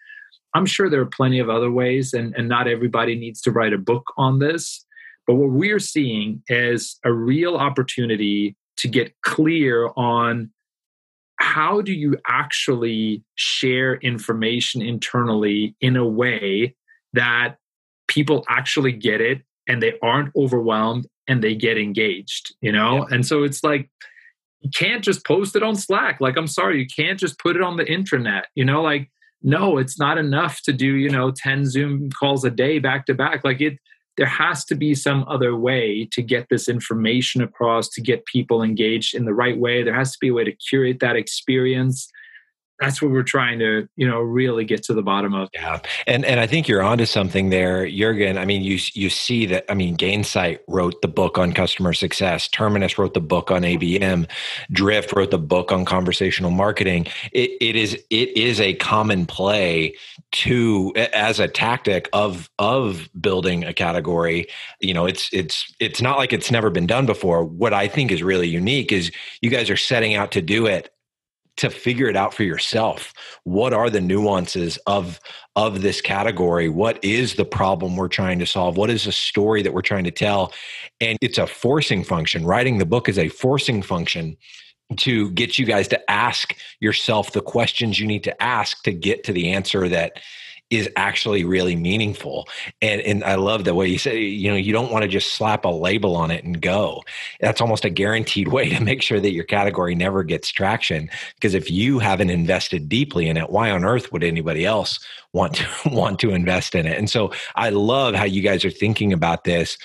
I'm 0.53 0.65
sure 0.65 0.89
there 0.89 1.01
are 1.01 1.05
plenty 1.05 1.39
of 1.39 1.49
other 1.49 1.71
ways, 1.71 2.13
and, 2.13 2.33
and 2.37 2.47
not 2.47 2.67
everybody 2.67 3.15
needs 3.15 3.41
to 3.41 3.51
write 3.51 3.73
a 3.73 3.77
book 3.77 4.03
on 4.17 4.39
this. 4.39 4.85
But 5.25 5.35
what 5.35 5.51
we're 5.51 5.79
seeing 5.79 6.43
is 6.47 6.99
a 7.03 7.11
real 7.11 7.55
opportunity 7.55 8.55
to 8.77 8.87
get 8.87 9.13
clear 9.23 9.89
on 9.95 10.51
how 11.39 11.81
do 11.81 11.93
you 11.93 12.17
actually 12.27 13.23
share 13.35 13.95
information 13.95 14.81
internally 14.81 15.75
in 15.81 15.95
a 15.95 16.05
way 16.05 16.75
that 17.13 17.57
people 18.07 18.43
actually 18.49 18.91
get 18.91 19.21
it 19.21 19.41
and 19.67 19.81
they 19.81 19.93
aren't 20.01 20.35
overwhelmed 20.35 21.07
and 21.27 21.43
they 21.43 21.55
get 21.55 21.77
engaged 21.77 22.53
you 22.61 22.71
know? 22.71 23.05
And 23.09 23.25
so 23.25 23.43
it's 23.43 23.63
like 23.63 23.89
you 24.61 24.69
can't 24.73 25.03
just 25.03 25.25
post 25.25 25.55
it 25.55 25.63
on 25.63 25.75
slack. 25.75 26.19
Like 26.21 26.37
i'm 26.37 26.47
sorry 26.47 26.79
you 26.79 26.87
can't 26.87 27.19
just 27.19 27.39
put 27.39 27.55
it 27.55 27.61
on 27.61 27.77
the 27.77 27.85
intranet 27.85 28.43
you 28.55 28.65
know? 28.65 28.81
Like 28.81 29.09
no 29.41 29.77
it's 29.77 29.99
not 29.99 30.17
enough 30.17 30.61
to 30.63 30.73
do 30.73 30.95
you 30.95 31.09
know 31.09 31.31
10 31.31 31.65
zoom 31.65 32.09
calls 32.11 32.43
a 32.43 32.51
day 32.51 32.79
back 32.79 33.05
to 33.07 33.13
back. 33.13 33.43
Like 33.43 33.61
it 33.61 33.77
there 34.17 34.27
has 34.27 34.63
to 34.65 34.75
be 34.75 34.93
some 34.93 35.25
other 35.27 35.55
way 35.55 36.07
to 36.11 36.21
get 36.21 36.47
this 36.49 36.69
information 36.69 37.41
across 37.41 37.89
to 37.89 38.01
get 38.01 38.25
people 38.25 38.61
engaged 38.61 39.15
in 39.15 39.25
the 39.25 39.33
right 39.33 39.57
way. 39.57 39.81
There 39.81 39.95
has 39.95 40.11
to 40.11 40.17
be 40.21 40.27
a 40.27 40.33
way 40.33 40.43
to 40.43 40.51
curate 40.51 40.99
that 40.99 41.15
experience 41.15 42.11
that's 42.79 43.01
what 43.01 43.11
we're 43.11 43.23
trying 43.23 43.59
to 43.59 43.87
you 43.95 44.07
know 44.07 44.19
really 44.19 44.65
get 44.65 44.83
to 44.83 44.93
the 44.93 45.01
bottom 45.01 45.33
of 45.33 45.49
Yeah, 45.53 45.79
and 46.07 46.25
and 46.25 46.39
I 46.39 46.47
think 46.47 46.67
you're 46.67 46.81
onto 46.81 47.05
something 47.05 47.49
there, 47.49 47.87
Jurgen. 47.87 48.37
I 48.37 48.45
mean, 48.45 48.61
you 48.61 48.79
you 48.93 49.09
see 49.09 49.45
that. 49.47 49.65
I 49.69 49.73
mean, 49.73 49.95
Gainsight 49.95 50.59
wrote 50.67 51.01
the 51.01 51.07
book 51.07 51.37
on 51.37 51.53
customer 51.53 51.93
success. 51.93 52.47
Terminus 52.47 52.97
wrote 52.97 53.13
the 53.13 53.21
book 53.21 53.51
on 53.51 53.61
ABM. 53.61 54.27
Drift 54.71 55.13
wrote 55.13 55.31
the 55.31 55.37
book 55.37 55.71
on 55.71 55.85
conversational 55.85 56.51
marketing. 56.51 57.07
It, 57.31 57.51
it 57.61 57.75
is 57.75 57.93
it 58.09 58.35
is 58.37 58.59
a 58.59 58.73
common 58.75 59.25
play 59.25 59.95
to 60.31 60.93
as 60.95 61.39
a 61.39 61.47
tactic 61.47 62.09
of 62.13 62.49
of 62.59 63.09
building 63.19 63.63
a 63.63 63.73
category. 63.73 64.47
You 64.79 64.93
know, 64.93 65.05
it's 65.05 65.29
it's 65.31 65.73
it's 65.79 66.01
not 66.01 66.17
like 66.17 66.33
it's 66.33 66.51
never 66.51 66.69
been 66.69 66.87
done 66.87 67.05
before. 67.05 67.43
What 67.43 67.73
I 67.73 67.87
think 67.87 68.11
is 68.11 68.23
really 68.23 68.47
unique 68.47 68.91
is 68.91 69.11
you 69.41 69.49
guys 69.49 69.69
are 69.69 69.77
setting 69.77 70.15
out 70.15 70.31
to 70.31 70.41
do 70.41 70.65
it 70.65 70.89
to 71.57 71.69
figure 71.69 72.07
it 72.07 72.15
out 72.15 72.33
for 72.33 72.43
yourself. 72.43 73.13
What 73.43 73.73
are 73.73 73.89
the 73.89 74.01
nuances 74.01 74.77
of 74.87 75.19
of 75.55 75.81
this 75.81 76.01
category? 76.01 76.67
What 76.69 77.03
is 77.03 77.35
the 77.35 77.45
problem 77.45 77.95
we're 77.95 78.07
trying 78.07 78.39
to 78.39 78.45
solve? 78.45 78.77
What 78.77 78.89
is 78.89 79.03
the 79.03 79.11
story 79.11 79.61
that 79.61 79.73
we're 79.73 79.81
trying 79.81 80.05
to 80.05 80.11
tell? 80.11 80.53
And 80.99 81.17
it's 81.21 81.37
a 81.37 81.47
forcing 81.47 82.03
function. 82.03 82.45
Writing 82.45 82.79
the 82.79 82.85
book 82.85 83.07
is 83.07 83.19
a 83.19 83.29
forcing 83.29 83.81
function 83.81 84.35
to 84.97 85.31
get 85.31 85.57
you 85.57 85.65
guys 85.65 85.87
to 85.89 86.11
ask 86.11 86.55
yourself 86.79 87.31
the 87.31 87.41
questions 87.41 87.99
you 87.99 88.07
need 88.07 88.23
to 88.23 88.43
ask 88.43 88.83
to 88.83 88.91
get 88.91 89.23
to 89.23 89.33
the 89.33 89.51
answer 89.51 89.87
that 89.89 90.19
is 90.69 90.89
actually 90.95 91.43
really 91.43 91.75
meaningful. 91.75 92.47
And 92.81 93.01
and 93.01 93.23
I 93.23 93.35
love 93.35 93.63
the 93.63 93.75
way 93.75 93.87
you 93.87 93.97
say 93.97 94.21
you 94.21 94.49
know 94.49 94.57
you 94.57 94.73
don't 94.73 94.91
want 94.91 95.03
to 95.03 95.07
just 95.07 95.33
slap 95.33 95.65
a 95.65 95.69
label 95.69 96.15
on 96.15 96.31
it 96.31 96.43
and 96.43 96.59
go. 96.61 97.03
That's 97.39 97.61
almost 97.61 97.85
a 97.85 97.89
guaranteed 97.89 98.47
way 98.47 98.69
to 98.69 98.83
make 98.83 99.01
sure 99.01 99.19
that 99.19 99.33
your 99.33 99.43
category 99.43 99.95
never 99.95 100.23
gets 100.23 100.51
traction 100.51 101.09
because 101.35 101.53
if 101.53 101.69
you 101.69 101.99
haven't 101.99 102.29
invested 102.29 102.89
deeply 102.89 103.29
in 103.29 103.37
it 103.37 103.49
why 103.49 103.69
on 103.69 103.85
earth 103.85 104.11
would 104.11 104.23
anybody 104.23 104.65
else 104.65 104.99
want 105.31 105.55
to 105.55 105.67
want 105.89 106.19
to 106.19 106.31
invest 106.31 106.75
in 106.75 106.85
it? 106.85 106.97
And 106.97 107.09
so 107.09 107.31
I 107.55 107.69
love 107.69 108.15
how 108.15 108.25
you 108.25 108.41
guys 108.41 108.65
are 108.65 108.71
thinking 108.71 109.13
about 109.13 109.43
this. 109.43 109.77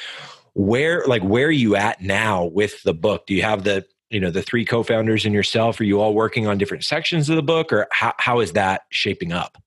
Where 0.55 1.05
like 1.07 1.23
where 1.23 1.49
are 1.49 1.53
you 1.53 1.77
at 1.77 2.01
now 2.01 2.47
with 2.47 2.83
the 2.83 2.95
book? 2.95 3.27
Do 3.27 3.35
you 3.35 3.43
have 3.43 3.65
the 3.65 3.85
you 4.11 4.21
know 4.21 4.31
the 4.31 4.43
three 4.43 4.65
co-founders 4.65 5.27
and 5.27 5.35
yourself? 5.35 5.79
Are 5.81 5.85
you 5.85 6.01
all 6.01 6.15
working 6.15 6.47
on 6.47 6.57
different 6.57 6.85
sections 6.85 7.29
of 7.29 7.37
the 7.37 7.43
book 7.43 7.73
or 7.73 7.87
how, 7.93 8.15
how 8.17 8.41
is 8.41 8.53
that 8.53 8.83
shaping 8.91 9.33
up 9.33 9.59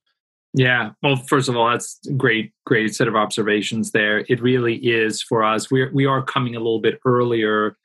Yeah. 0.53 0.91
Well, 1.01 1.15
first 1.15 1.47
of 1.47 1.55
all, 1.55 1.69
that's 1.69 1.99
great, 2.17 2.51
great 2.65 2.93
set 2.93 3.07
of 3.07 3.15
observations 3.15 3.91
there. 3.91 4.25
It 4.27 4.41
really 4.41 4.75
is 4.75 5.21
for 5.21 5.43
us. 5.43 5.71
We're 5.71 5.91
we 5.93 6.05
are 6.05 6.21
coming 6.21 6.55
a 6.55 6.59
little 6.59 6.81
bit 6.81 6.99
earlier 7.05 7.77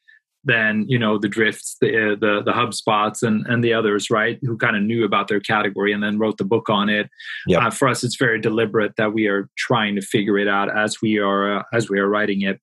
than 0.44 0.84
you 0.88 0.98
know 0.98 1.18
the 1.18 1.28
drifts, 1.28 1.76
the 1.80 2.12
uh, 2.12 2.16
the 2.16 2.42
the 2.44 2.52
HubSpots 2.52 3.22
and 3.22 3.46
and 3.46 3.62
the 3.62 3.72
others, 3.72 4.10
right? 4.10 4.38
Who 4.42 4.56
kind 4.56 4.76
of 4.76 4.82
knew 4.82 5.04
about 5.04 5.28
their 5.28 5.40
category 5.40 5.92
and 5.92 6.02
then 6.02 6.18
wrote 6.18 6.38
the 6.38 6.44
book 6.44 6.68
on 6.68 6.88
it. 6.88 7.08
Yep. 7.46 7.62
Uh, 7.62 7.70
for 7.70 7.88
us, 7.88 8.02
it's 8.02 8.16
very 8.16 8.40
deliberate 8.40 8.94
that 8.96 9.12
we 9.12 9.26
are 9.28 9.48
trying 9.56 9.94
to 9.96 10.02
figure 10.02 10.38
it 10.38 10.48
out 10.48 10.76
as 10.76 11.00
we 11.00 11.18
are 11.18 11.58
uh, 11.58 11.62
as 11.72 11.88
we 11.88 12.00
are 12.00 12.08
writing 12.08 12.42
it. 12.42 12.60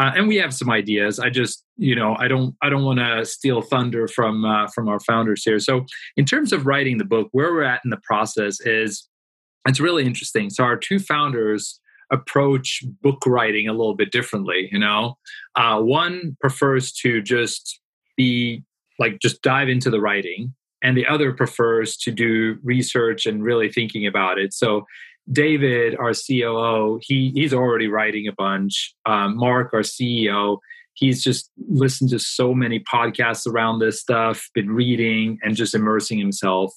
Uh, 0.00 0.10
and 0.16 0.26
we 0.26 0.36
have 0.36 0.54
some 0.54 0.70
ideas. 0.70 1.18
I 1.18 1.28
just, 1.28 1.64
you 1.76 1.94
know, 1.94 2.16
I 2.18 2.26
don't, 2.26 2.56
I 2.62 2.70
don't 2.70 2.82
want 2.82 2.98
to 2.98 3.26
steal 3.26 3.60
thunder 3.60 4.08
from 4.08 4.44
uh, 4.44 4.68
from 4.68 4.88
our 4.88 5.00
founders 5.00 5.44
here. 5.44 5.58
So, 5.58 5.84
in 6.16 6.24
terms 6.24 6.52
of 6.52 6.64
writing 6.64 6.98
the 6.98 7.04
book, 7.04 7.28
where 7.32 7.52
we're 7.52 7.62
at 7.62 7.82
in 7.84 7.90
the 7.90 8.00
process 8.02 8.60
is 8.60 9.08
it's 9.66 9.80
really 9.80 10.04
interesting. 10.04 10.50
So 10.50 10.64
our 10.64 10.76
two 10.76 10.98
founders 10.98 11.80
approach 12.12 12.82
book 13.02 13.22
writing 13.26 13.68
a 13.68 13.72
little 13.72 13.94
bit 13.94 14.12
differently. 14.12 14.68
You 14.70 14.78
know, 14.78 15.18
uh, 15.56 15.80
one 15.80 16.36
prefers 16.40 16.92
to 16.94 17.22
just 17.22 17.80
be 18.16 18.62
like 18.98 19.18
just 19.20 19.42
dive 19.42 19.68
into 19.68 19.90
the 19.90 20.00
writing, 20.00 20.54
and 20.82 20.96
the 20.96 21.06
other 21.06 21.32
prefers 21.32 21.96
to 21.98 22.10
do 22.10 22.58
research 22.62 23.26
and 23.26 23.42
really 23.42 23.70
thinking 23.70 24.06
about 24.06 24.38
it. 24.38 24.52
So. 24.52 24.84
David, 25.30 25.94
our 26.00 26.14
COO, 26.14 26.98
he 27.00 27.30
he's 27.32 27.54
already 27.54 27.86
writing 27.86 28.26
a 28.26 28.32
bunch. 28.32 28.92
Um, 29.06 29.36
Mark, 29.36 29.72
our 29.72 29.82
CEO, 29.82 30.58
he's 30.94 31.22
just 31.22 31.50
listened 31.68 32.10
to 32.10 32.18
so 32.18 32.54
many 32.54 32.80
podcasts 32.80 33.46
around 33.46 33.78
this 33.78 34.00
stuff, 34.00 34.48
been 34.54 34.70
reading 34.70 35.38
and 35.42 35.56
just 35.56 35.74
immersing 35.74 36.18
himself. 36.18 36.74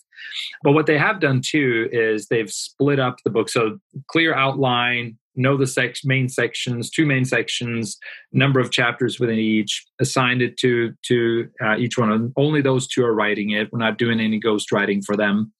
But 0.63 0.71
what 0.71 0.85
they 0.85 0.97
have 0.97 1.19
done 1.19 1.41
too 1.45 1.89
is 1.91 2.27
they've 2.27 2.51
split 2.51 2.99
up 2.99 3.17
the 3.23 3.29
book. 3.29 3.49
So 3.49 3.79
clear 4.07 4.33
outline, 4.33 5.17
know 5.35 5.57
the 5.57 5.67
sec- 5.67 5.97
main 6.03 6.29
sections, 6.29 6.89
two 6.89 7.05
main 7.05 7.25
sections, 7.25 7.97
number 8.31 8.59
of 8.59 8.71
chapters 8.71 9.19
within 9.19 9.37
each, 9.37 9.85
assigned 9.99 10.41
it 10.41 10.57
to 10.57 10.93
to 11.07 11.49
uh, 11.63 11.75
each 11.77 11.97
one. 11.97 12.11
And 12.11 12.33
only 12.37 12.61
those 12.61 12.87
two 12.87 13.03
are 13.03 13.13
writing 13.13 13.51
it. 13.51 13.71
We're 13.71 13.79
not 13.79 13.97
doing 13.97 14.19
any 14.19 14.39
ghost 14.39 14.71
writing 14.71 15.01
for 15.01 15.15
them. 15.15 15.51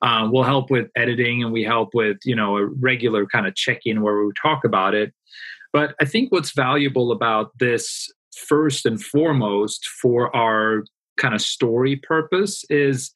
Uh, 0.00 0.28
we'll 0.30 0.44
help 0.44 0.70
with 0.70 0.88
editing 0.96 1.42
and 1.42 1.52
we 1.52 1.64
help 1.64 1.90
with 1.92 2.18
you 2.24 2.34
know 2.34 2.56
a 2.56 2.66
regular 2.66 3.26
kind 3.26 3.46
of 3.46 3.54
check-in 3.54 4.00
where 4.00 4.24
we 4.24 4.32
talk 4.40 4.64
about 4.64 4.94
it. 4.94 5.12
But 5.72 5.94
I 6.00 6.04
think 6.04 6.32
what's 6.32 6.52
valuable 6.52 7.12
about 7.12 7.52
this 7.58 8.10
first 8.36 8.86
and 8.86 9.02
foremost 9.02 9.86
for 9.86 10.34
our 10.34 10.84
kind 11.18 11.34
of 11.34 11.40
story 11.40 11.96
purpose 11.96 12.64
is 12.70 13.10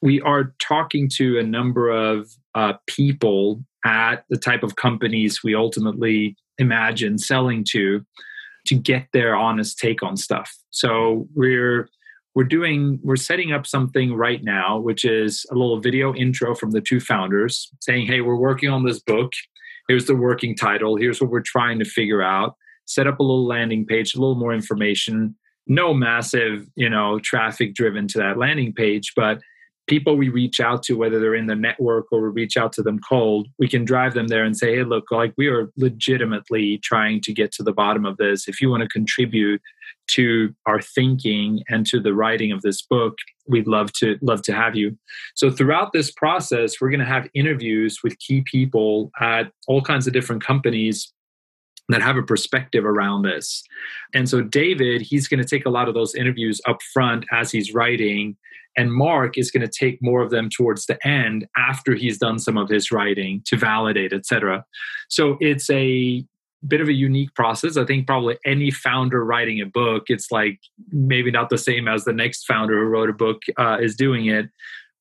we 0.00 0.20
are 0.20 0.54
talking 0.60 1.08
to 1.14 1.38
a 1.38 1.42
number 1.42 1.88
of 1.88 2.30
uh, 2.54 2.74
people 2.86 3.64
at 3.84 4.24
the 4.28 4.36
type 4.36 4.62
of 4.62 4.76
companies 4.76 5.42
we 5.42 5.54
ultimately 5.54 6.36
imagine 6.58 7.18
selling 7.18 7.64
to 7.70 8.04
to 8.66 8.76
get 8.76 9.08
their 9.12 9.34
honest 9.34 9.78
take 9.78 10.02
on 10.02 10.16
stuff. 10.16 10.54
So 10.70 11.26
we're 11.34 11.88
we're 12.34 12.44
doing 12.44 13.00
we're 13.02 13.16
setting 13.16 13.52
up 13.52 13.66
something 13.66 14.14
right 14.14 14.42
now 14.42 14.78
which 14.78 15.04
is 15.04 15.44
a 15.50 15.54
little 15.54 15.80
video 15.80 16.14
intro 16.14 16.54
from 16.54 16.70
the 16.70 16.80
two 16.80 17.00
founders 17.00 17.68
saying 17.80 18.06
hey 18.06 18.22
we're 18.22 18.36
working 18.36 18.70
on 18.70 18.84
this 18.84 19.00
book 19.00 19.32
here's 19.92 20.06
the 20.06 20.16
working 20.16 20.56
title. 20.56 20.96
Here's 20.96 21.20
what 21.20 21.30
we're 21.30 21.42
trying 21.42 21.78
to 21.78 21.84
figure 21.84 22.22
out. 22.22 22.56
Set 22.86 23.06
up 23.06 23.20
a 23.20 23.22
little 23.22 23.46
landing 23.46 23.84
page 23.84 24.14
a 24.14 24.18
little 24.18 24.36
more 24.36 24.54
information. 24.54 25.36
No 25.66 25.92
massive 25.92 26.66
you 26.76 26.88
know 26.88 27.18
traffic 27.18 27.74
driven 27.74 28.08
to 28.08 28.18
that 28.18 28.38
landing 28.38 28.72
page 28.72 29.12
but 29.14 29.38
people 29.88 30.16
we 30.16 30.28
reach 30.28 30.60
out 30.60 30.82
to 30.84 30.94
whether 30.94 31.18
they're 31.18 31.34
in 31.34 31.46
the 31.46 31.56
network 31.56 32.06
or 32.12 32.22
we 32.22 32.42
reach 32.42 32.56
out 32.56 32.72
to 32.72 32.82
them 32.82 32.98
cold 33.00 33.48
we 33.58 33.68
can 33.68 33.84
drive 33.84 34.14
them 34.14 34.28
there 34.28 34.44
and 34.44 34.56
say 34.56 34.76
hey 34.76 34.84
look 34.84 35.10
like 35.10 35.34
we 35.36 35.48
are 35.48 35.70
legitimately 35.76 36.78
trying 36.78 37.20
to 37.20 37.32
get 37.32 37.52
to 37.52 37.62
the 37.62 37.72
bottom 37.72 38.04
of 38.04 38.16
this. 38.16 38.48
If 38.48 38.60
you 38.60 38.70
want 38.70 38.82
to 38.82 38.88
contribute 38.88 39.60
to 40.08 40.54
our 40.66 40.80
thinking 40.80 41.62
and 41.68 41.86
to 41.86 42.00
the 42.00 42.14
writing 42.14 42.52
of 42.52 42.62
this 42.62 42.82
book 42.82 43.14
we'd 43.48 43.66
love 43.66 43.92
to 43.92 44.18
love 44.22 44.42
to 44.42 44.52
have 44.52 44.76
you. 44.76 44.96
So 45.34 45.50
throughout 45.50 45.92
this 45.92 46.10
process 46.10 46.80
we're 46.80 46.90
going 46.90 47.00
to 47.00 47.06
have 47.06 47.28
interviews 47.34 47.98
with 48.04 48.18
key 48.18 48.42
people 48.42 49.10
at 49.20 49.50
all 49.66 49.82
kinds 49.82 50.06
of 50.06 50.12
different 50.12 50.44
companies 50.44 51.12
that 51.92 52.02
have 52.02 52.16
a 52.16 52.22
perspective 52.22 52.84
around 52.84 53.22
this. 53.22 53.62
And 54.14 54.28
so 54.28 54.40
David, 54.40 55.02
he's 55.02 55.28
going 55.28 55.42
to 55.42 55.48
take 55.48 55.66
a 55.66 55.70
lot 55.70 55.88
of 55.88 55.94
those 55.94 56.14
interviews 56.14 56.60
up 56.66 56.80
front 56.92 57.24
as 57.32 57.50
he's 57.50 57.74
writing 57.74 58.36
and 58.76 58.92
Mark 58.92 59.36
is 59.36 59.50
going 59.50 59.66
to 59.66 59.68
take 59.68 60.02
more 60.02 60.22
of 60.22 60.30
them 60.30 60.48
towards 60.48 60.86
the 60.86 60.98
end 61.06 61.46
after 61.56 61.94
he's 61.94 62.18
done 62.18 62.38
some 62.38 62.56
of 62.56 62.68
his 62.68 62.90
writing 62.90 63.42
to 63.46 63.56
validate, 63.56 64.12
etc. 64.12 64.64
So 65.08 65.36
it's 65.40 65.68
a 65.70 66.24
bit 66.66 66.80
of 66.80 66.88
a 66.88 66.92
unique 66.92 67.34
process. 67.34 67.76
I 67.76 67.84
think 67.84 68.06
probably 68.06 68.38
any 68.44 68.70
founder 68.70 69.24
writing 69.24 69.60
a 69.60 69.66
book, 69.66 70.04
it's 70.06 70.30
like 70.30 70.60
maybe 70.90 71.30
not 71.30 71.50
the 71.50 71.58
same 71.58 71.88
as 71.88 72.04
the 72.04 72.12
next 72.12 72.44
founder 72.44 72.78
who 72.78 72.86
wrote 72.86 73.10
a 73.10 73.14
book 73.14 73.42
uh, 73.58 73.78
is 73.80 73.96
doing 73.96 74.26
it. 74.26 74.46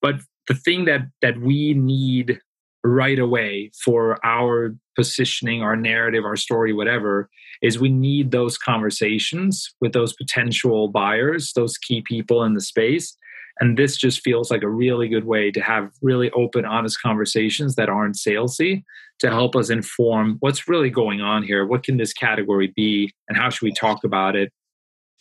But 0.01 0.15
the 0.47 0.55
thing 0.55 0.85
that 0.85 1.01
that 1.21 1.39
we 1.39 1.73
need 1.73 2.39
right 2.83 3.19
away 3.19 3.71
for 3.85 4.23
our 4.25 4.75
positioning, 4.95 5.61
our 5.61 5.75
narrative, 5.75 6.25
our 6.25 6.35
story, 6.35 6.73
whatever, 6.73 7.29
is 7.61 7.79
we 7.79 7.89
need 7.89 8.31
those 8.31 8.57
conversations 8.57 9.73
with 9.81 9.93
those 9.93 10.13
potential 10.13 10.87
buyers, 10.87 11.53
those 11.53 11.77
key 11.77 12.01
people 12.01 12.43
in 12.43 12.53
the 12.53 12.61
space. 12.61 13.15
And 13.59 13.77
this 13.77 13.97
just 13.97 14.21
feels 14.23 14.49
like 14.49 14.63
a 14.63 14.69
really 14.69 15.07
good 15.07 15.25
way 15.25 15.51
to 15.51 15.61
have 15.61 15.91
really 16.01 16.31
open, 16.31 16.65
honest 16.65 17.01
conversations 17.01 17.75
that 17.75 17.89
aren't 17.89 18.15
salesy 18.15 18.83
to 19.19 19.29
help 19.29 19.55
us 19.55 19.69
inform 19.69 20.37
what's 20.39 20.67
really 20.67 20.89
going 20.89 21.21
on 21.21 21.43
here. 21.43 21.65
What 21.65 21.83
can 21.83 21.97
this 21.97 22.13
category 22.13 22.73
be? 22.75 23.13
And 23.29 23.37
how 23.37 23.49
should 23.49 23.65
we 23.65 23.73
talk 23.73 24.03
about 24.03 24.35
it? 24.35 24.51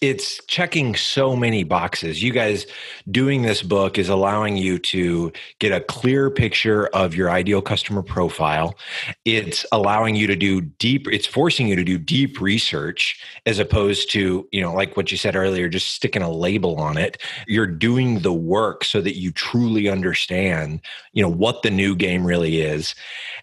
It's 0.01 0.43
checking 0.47 0.95
so 0.97 1.37
many 1.37 1.63
boxes. 1.63 2.23
You 2.23 2.33
guys 2.33 2.67
doing 3.11 3.43
this 3.43 3.63
book 3.63 3.99
is 3.99 4.09
allowing 4.09 4.57
you 4.57 4.79
to 4.79 5.31
get 5.59 5.73
a 5.73 5.81
clear 5.81 6.31
picture 6.31 6.87
of 6.89 7.15
your 7.15 7.31
ideal 7.31 7.61
customer 7.61 8.03
profile. 8.03 8.79
It's 9.27 9.67
allowing 9.73 10.17
you 10.17 10.27
to 10.27 10.37
do 10.37 10.63
deep, 10.63 11.07
it's 11.09 11.27
forcing 11.27 11.69
you 11.69 11.77
to 11.77 11.85
do 11.85 11.99
deep 11.99 12.41
research 12.41 13.23
as 13.45 13.59
opposed 13.59 14.11
to, 14.13 14.49
you 14.51 14.63
know, 14.63 14.73
like 14.73 14.97
what 14.97 15.11
you 15.11 15.19
said 15.19 15.37
earlier, 15.37 15.69
just 15.69 15.89
sticking 15.89 16.23
a 16.23 16.31
label 16.31 16.77
on 16.77 16.97
it. 16.97 17.21
You're 17.47 17.67
doing 17.67 18.21
the 18.21 18.33
work 18.33 18.85
so 18.85 19.03
that 19.03 19.19
you 19.19 19.31
truly 19.31 19.91
understand, 19.91 20.81
you 21.13 21.23
know, 21.23 21.29
what 21.29 21.61
the 21.63 21.71
new 21.71 21.95
game 21.95 22.27
really 22.27 22.63
is. 22.63 22.95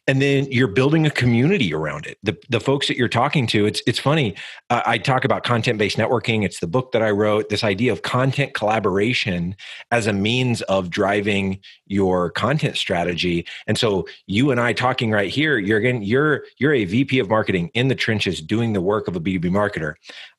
And 0.07 0.21
then 0.21 0.47
you're 0.49 0.67
building 0.67 1.05
a 1.05 1.11
community 1.11 1.71
around 1.71 2.07
it. 2.07 2.17
The, 2.23 2.35
the 2.49 2.59
folks 2.59 2.87
that 2.87 2.97
you're 2.97 3.09
talking 3.09 3.45
to, 3.47 3.67
it's, 3.67 3.83
it's 3.85 3.99
funny. 3.99 4.35
Uh, 4.71 4.81
I 4.85 4.97
talk 4.97 5.23
about 5.23 5.43
content 5.43 5.77
based 5.77 5.97
networking 5.97 6.46
it's 6.47 6.61
the 6.61 6.67
book 6.67 6.93
that 6.93 7.03
I 7.03 7.11
wrote. 7.11 7.49
This 7.49 7.65
idea 7.65 7.91
of 7.91 8.03
content 8.03 8.53
collaboration 8.53 9.53
as 9.91 10.07
a 10.07 10.13
means 10.13 10.61
of 10.63 10.89
driving 10.89 11.59
your 11.87 12.31
content 12.31 12.77
strategy. 12.77 13.45
And 13.67 13.77
so 13.77 14.07
you 14.27 14.49
and 14.49 14.59
I 14.59 14.71
talking 14.71 15.11
right 15.11 15.29
here, 15.29 15.57
you're 15.57 15.77
again, 15.77 16.01
you're 16.01 16.45
you're 16.57 16.73
a 16.73 16.85
VP 16.85 17.19
of 17.19 17.29
marketing 17.29 17.69
in 17.73 17.89
the 17.89 17.95
trenches 17.95 18.41
doing 18.41 18.71
the 18.71 18.79
work 18.79 19.09
of 19.09 19.15
a 19.17 19.19
B2B 19.19 19.51
marketer. 19.51 19.95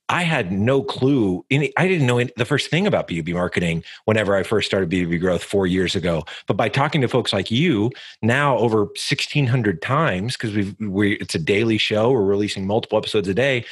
I 0.09 0.23
had 0.23 0.53
no 0.53 0.83
clue. 0.83 1.45
Any, 1.50 1.73
I 1.77 1.87
didn't 1.87 2.07
know 2.07 2.19
any, 2.19 2.31
the 2.37 2.45
first 2.45 2.71
thing 2.71 2.87
about 2.87 3.09
B2B 3.09 3.35
marketing 3.35 3.85
whenever 4.07 4.35
I 4.35 4.43
first 4.43 4.67
started 4.67 4.91
B2B 4.91 5.21
growth 5.21 5.43
four 5.43 5.67
years 5.67 5.95
ago. 5.95 6.25
But 6.47 6.57
by 6.57 6.69
talking 6.69 7.00
to 7.03 7.09
folks 7.09 7.33
like 7.33 7.50
you 7.50 7.91
now 8.23 8.57
over 8.57 8.85
1600 8.85 9.83
times, 9.83 10.37
because 10.37 10.55
we've, 10.55 10.75
we, 10.81 11.12
it's 11.17 11.35
a 11.35 11.38
daily 11.38 11.79
show, 11.79 12.11
we're 12.11 12.23
releasing 12.23 12.67
multiple 12.67 12.99
episodes 12.99 13.29
a 13.29 13.35
day. 13.35 13.65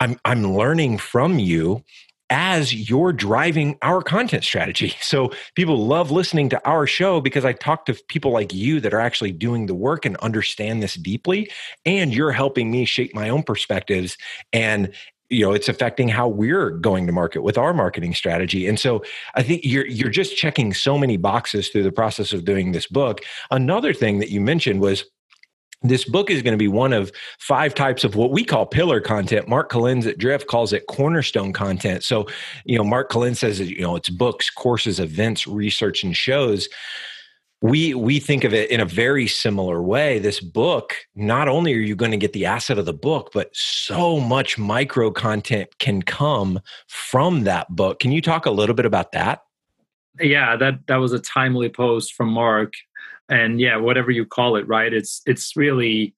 I'm, 0.00 0.18
I'm 0.24 0.54
learning 0.54 0.98
from 0.98 1.38
you 1.38 1.84
as 2.30 2.74
you're 2.74 3.12
driving 3.12 3.78
our 3.82 4.02
content 4.02 4.44
strategy. 4.44 4.94
So 5.04 5.32
people 5.54 5.86
love 5.86 6.10
listening 6.10 6.48
to 6.48 6.68
our 6.68 6.86
show 6.86 7.20
because 7.20 7.44
I 7.44 7.52
talk 7.52 7.84
to 7.86 7.94
people 8.08 8.32
like 8.32 8.54
you 8.54 8.80
that 8.80 8.94
are 8.94 8.98
actually 8.98 9.32
doing 9.32 9.66
the 9.66 9.74
work 9.74 10.06
and 10.06 10.16
understand 10.16 10.82
this 10.82 10.94
deeply. 10.94 11.50
And 11.84 12.12
you're 12.12 12.32
helping 12.32 12.70
me 12.70 12.86
shape 12.86 13.14
my 13.14 13.28
own 13.28 13.42
perspectives 13.42 14.16
and 14.52 14.92
you 15.30 15.44
know 15.44 15.52
it's 15.52 15.68
affecting 15.68 16.08
how 16.08 16.28
we're 16.28 16.70
going 16.70 17.06
to 17.06 17.12
market 17.12 17.42
with 17.42 17.56
our 17.58 17.72
marketing 17.72 18.14
strategy 18.14 18.66
and 18.66 18.78
so 18.78 19.02
i 19.34 19.42
think 19.42 19.62
you're 19.64 19.86
you're 19.86 20.10
just 20.10 20.36
checking 20.36 20.72
so 20.72 20.98
many 20.98 21.16
boxes 21.16 21.68
through 21.68 21.82
the 21.82 21.92
process 21.92 22.32
of 22.32 22.44
doing 22.44 22.72
this 22.72 22.86
book 22.86 23.20
another 23.50 23.92
thing 23.92 24.18
that 24.18 24.30
you 24.30 24.40
mentioned 24.40 24.80
was 24.80 25.04
this 25.84 26.04
book 26.04 26.30
is 26.30 26.42
going 26.42 26.52
to 26.52 26.58
be 26.58 26.68
one 26.68 26.92
of 26.92 27.12
five 27.38 27.74
types 27.74 28.04
of 28.04 28.16
what 28.16 28.30
we 28.30 28.42
call 28.42 28.64
pillar 28.64 29.02
content. 29.02 29.48
Mark 29.48 29.70
Kilens 29.70 30.06
at 30.06 30.16
Drift 30.16 30.46
calls 30.46 30.72
it 30.72 30.86
cornerstone 30.86 31.52
content. 31.52 32.02
So, 32.02 32.26
you 32.64 32.78
know, 32.78 32.84
Mark 32.84 33.10
Kilens 33.10 33.36
says, 33.36 33.60
you 33.60 33.82
know, 33.82 33.94
it's 33.94 34.08
books, 34.08 34.48
courses, 34.48 34.98
events, 34.98 35.46
research, 35.46 36.02
and 36.02 36.16
shows 36.16 36.70
we 37.64 37.94
we 37.94 38.20
think 38.20 38.44
of 38.44 38.52
it 38.52 38.70
in 38.70 38.78
a 38.78 38.84
very 38.84 39.26
similar 39.26 39.82
way. 39.82 40.18
This 40.18 40.38
book 40.38 40.96
not 41.14 41.48
only 41.48 41.72
are 41.72 41.78
you 41.78 41.96
going 41.96 42.10
to 42.10 42.18
get 42.18 42.34
the 42.34 42.44
asset 42.44 42.76
of 42.76 42.84
the 42.84 42.92
book 42.92 43.30
but 43.32 43.48
so 43.56 44.20
much 44.20 44.58
micro 44.58 45.10
content 45.10 45.70
can 45.78 46.02
come 46.02 46.60
from 46.88 47.44
that 47.44 47.74
book. 47.74 48.00
Can 48.00 48.12
you 48.12 48.20
talk 48.20 48.44
a 48.44 48.50
little 48.50 48.74
bit 48.74 48.84
about 48.84 49.12
that? 49.12 49.44
Yeah 50.20 50.56
that 50.56 50.86
that 50.88 50.96
was 50.96 51.14
a 51.14 51.18
timely 51.18 51.70
post 51.70 52.12
from 52.12 52.28
mark. 52.28 52.74
And 53.30 53.58
yeah 53.58 53.78
whatever 53.78 54.10
you 54.10 54.26
call 54.26 54.56
it 54.56 54.68
right? 54.68 54.92
It's 54.92 55.22
it's 55.24 55.56
really 55.56 56.14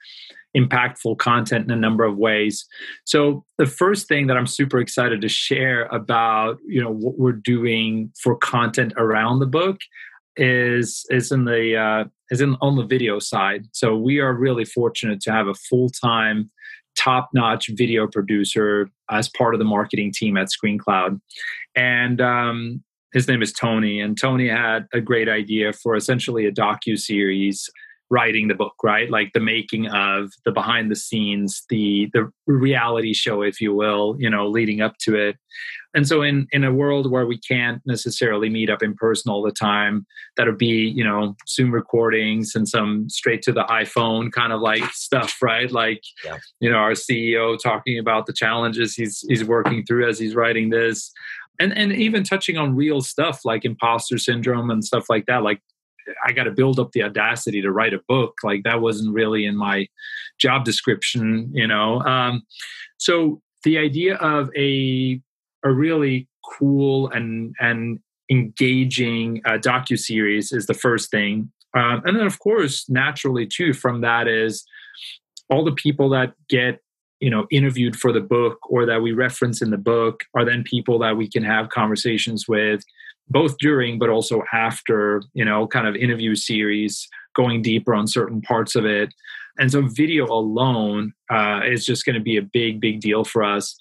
impactful 0.56 1.18
content 1.18 1.66
in 1.66 1.70
a 1.70 1.76
number 1.76 2.02
of 2.02 2.16
ways. 2.16 2.66
So 3.04 3.44
the 3.56 3.66
first 3.66 4.08
thing 4.08 4.26
that 4.26 4.36
i'm 4.36 4.48
super 4.48 4.80
excited 4.80 5.20
to 5.20 5.28
share 5.28 5.84
about 5.86 6.58
you 6.66 6.82
know 6.82 6.90
what 6.90 7.20
we're 7.20 7.30
doing 7.30 8.10
for 8.20 8.36
content 8.36 8.94
around 8.96 9.38
the 9.38 9.46
book 9.46 9.78
is 10.36 11.04
is 11.10 11.32
in 11.32 11.44
the 11.44 11.76
uh, 11.76 12.04
is 12.30 12.40
in 12.40 12.56
on 12.60 12.76
the 12.76 12.84
video 12.84 13.18
side. 13.18 13.66
So 13.72 13.96
we 13.96 14.18
are 14.18 14.34
really 14.34 14.64
fortunate 14.64 15.20
to 15.22 15.32
have 15.32 15.46
a 15.46 15.54
full 15.54 15.90
time, 15.90 16.50
top 16.96 17.30
notch 17.34 17.68
video 17.68 18.06
producer 18.06 18.88
as 19.10 19.28
part 19.28 19.54
of 19.54 19.58
the 19.58 19.64
marketing 19.64 20.12
team 20.14 20.36
at 20.36 20.48
ScreenCloud, 20.48 21.20
and 21.74 22.20
um, 22.20 22.82
his 23.12 23.28
name 23.28 23.42
is 23.42 23.52
Tony. 23.52 24.00
And 24.00 24.18
Tony 24.18 24.48
had 24.48 24.86
a 24.92 25.00
great 25.00 25.28
idea 25.28 25.72
for 25.72 25.96
essentially 25.96 26.46
a 26.46 26.52
docu 26.52 26.98
series 26.98 27.68
writing 28.10 28.48
the 28.48 28.54
book 28.54 28.74
right? 28.82 29.10
Like 29.10 29.32
the 29.32 29.40
making 29.40 29.88
of 29.88 30.30
the 30.44 30.52
behind 30.52 30.90
the 30.90 30.96
scenes 30.96 31.64
the 31.68 32.08
the 32.12 32.30
reality 32.46 33.12
show 33.14 33.42
if 33.42 33.60
you 33.60 33.74
will 33.74 34.16
you 34.18 34.30
know 34.30 34.46
leading 34.46 34.80
up 34.80 34.96
to 34.98 35.16
it. 35.16 35.36
And 35.94 36.06
so 36.06 36.22
in 36.22 36.46
in 36.52 36.62
a 36.62 36.72
world 36.72 37.10
where 37.10 37.26
we 37.26 37.38
can't 37.38 37.82
necessarily 37.86 38.48
meet 38.48 38.70
up 38.70 38.82
in 38.82 38.94
person 38.94 39.30
all 39.30 39.42
the 39.42 39.50
time 39.50 40.06
that'll 40.36 40.54
be 40.54 40.92
you 40.94 41.02
know 41.02 41.34
zoom 41.48 41.72
recordings 41.72 42.54
and 42.54 42.68
some 42.68 43.08
straight 43.08 43.42
to 43.42 43.52
the 43.52 43.64
iphone 43.64 44.30
kind 44.30 44.52
of 44.52 44.60
like 44.60 44.84
stuff 44.92 45.42
right? 45.42 45.70
Like 45.72 46.02
yeah. 46.24 46.38
you 46.60 46.70
know 46.70 46.76
our 46.76 46.92
ceo 46.92 47.58
talking 47.60 47.98
about 47.98 48.26
the 48.26 48.32
challenges 48.32 48.94
he's 48.94 49.24
he's 49.28 49.44
working 49.44 49.84
through 49.84 50.08
as 50.08 50.18
he's 50.18 50.34
writing 50.34 50.70
this. 50.70 51.12
And 51.58 51.76
and 51.76 51.92
even 51.92 52.22
touching 52.22 52.58
on 52.58 52.76
real 52.76 53.00
stuff 53.00 53.40
like 53.44 53.64
imposter 53.64 54.18
syndrome 54.18 54.70
and 54.70 54.84
stuff 54.84 55.06
like 55.08 55.26
that 55.26 55.42
like 55.42 55.60
I 56.24 56.32
got 56.32 56.44
to 56.44 56.50
build 56.50 56.78
up 56.78 56.92
the 56.92 57.02
audacity 57.02 57.62
to 57.62 57.70
write 57.70 57.94
a 57.94 58.00
book. 58.08 58.34
Like 58.42 58.62
that 58.64 58.80
wasn't 58.80 59.14
really 59.14 59.44
in 59.44 59.56
my 59.56 59.88
job 60.38 60.64
description, 60.64 61.50
you 61.52 61.66
know. 61.66 62.00
Um, 62.02 62.42
so 62.98 63.40
the 63.64 63.78
idea 63.78 64.16
of 64.16 64.50
a 64.56 65.20
a 65.64 65.72
really 65.72 66.28
cool 66.58 67.08
and 67.10 67.54
and 67.60 67.98
engaging 68.30 69.40
uh, 69.44 69.52
docu 69.52 69.98
series 69.98 70.52
is 70.52 70.66
the 70.66 70.74
first 70.74 71.10
thing, 71.10 71.50
um, 71.74 72.02
and 72.04 72.16
then 72.16 72.26
of 72.26 72.38
course, 72.38 72.88
naturally 72.88 73.46
too, 73.46 73.72
from 73.72 74.00
that 74.00 74.28
is 74.28 74.64
all 75.50 75.64
the 75.64 75.72
people 75.72 76.08
that 76.10 76.34
get 76.48 76.80
you 77.20 77.30
know 77.30 77.46
interviewed 77.50 77.96
for 77.96 78.12
the 78.12 78.20
book 78.20 78.58
or 78.68 78.86
that 78.86 79.02
we 79.02 79.12
reference 79.12 79.62
in 79.62 79.70
the 79.70 79.78
book 79.78 80.24
are 80.34 80.44
then 80.44 80.62
people 80.64 80.98
that 80.98 81.16
we 81.16 81.28
can 81.28 81.42
have 81.42 81.70
conversations 81.70 82.46
with 82.46 82.82
both 83.28 83.56
during 83.58 83.98
but 83.98 84.08
also 84.08 84.42
after 84.52 85.22
you 85.34 85.44
know 85.44 85.66
kind 85.66 85.86
of 85.86 85.96
interview 85.96 86.34
series 86.34 87.08
going 87.34 87.62
deeper 87.62 87.94
on 87.94 88.06
certain 88.06 88.40
parts 88.40 88.74
of 88.74 88.84
it. 88.84 89.12
And 89.58 89.70
so 89.70 89.82
video 89.82 90.26
alone 90.26 91.12
uh, 91.30 91.60
is 91.64 91.86
just 91.86 92.04
going 92.04 92.14
to 92.14 92.20
be 92.20 92.36
a 92.36 92.42
big 92.42 92.80
big 92.80 93.00
deal 93.00 93.24
for 93.24 93.42
us. 93.42 93.76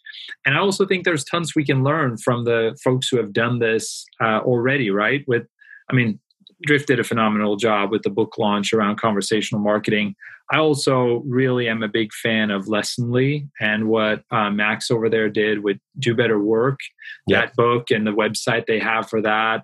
And 0.45 0.55
i 0.55 0.60
also 0.60 0.86
think 0.86 1.03
there's 1.03 1.23
tons 1.23 1.55
we 1.55 1.65
can 1.65 1.84
learn 1.84 2.17
from 2.17 2.45
the 2.45 2.77
folks 2.84 3.08
who 3.10 3.17
have 3.17 3.34
done 3.34 3.60
this 3.60 4.05
uh, 4.21 4.39
already 4.39 4.89
right? 4.89 5.23
With 5.27 5.47
i 5.89 5.93
mean 5.93 6.19
drift 6.63 6.88
did 6.88 7.00
a 7.00 7.04
phenomenal 7.04 7.56
job 7.56 7.91
with 7.91 8.04
the 8.04 8.10
book 8.10 8.38
launch 8.38 8.74
around 8.74 8.98
conversational 8.98 9.62
marketing 9.62 10.15
I 10.52 10.58
also 10.58 11.24
really 11.26 11.68
am 11.68 11.82
a 11.82 11.88
big 11.88 12.13
fan 12.13 12.52
of 12.52 12.65
Lessonly 12.65 13.50
and 13.60 13.88
what 13.88 14.24
uh, 14.32 14.50
Max 14.52 14.91
over 14.91 15.10
there 15.10 15.30
did 15.30 15.63
with 15.63 15.78
Do 15.98 16.13
Better 16.13 16.39
Work, 16.39 16.80
yep. 17.28 17.48
that 17.48 17.56
book 17.56 17.89
and 17.89 18.06
the 18.06 18.12
website 18.12 18.68
they 18.68 18.80
have 18.80 19.10
for 19.10 19.22
that. 19.22 19.63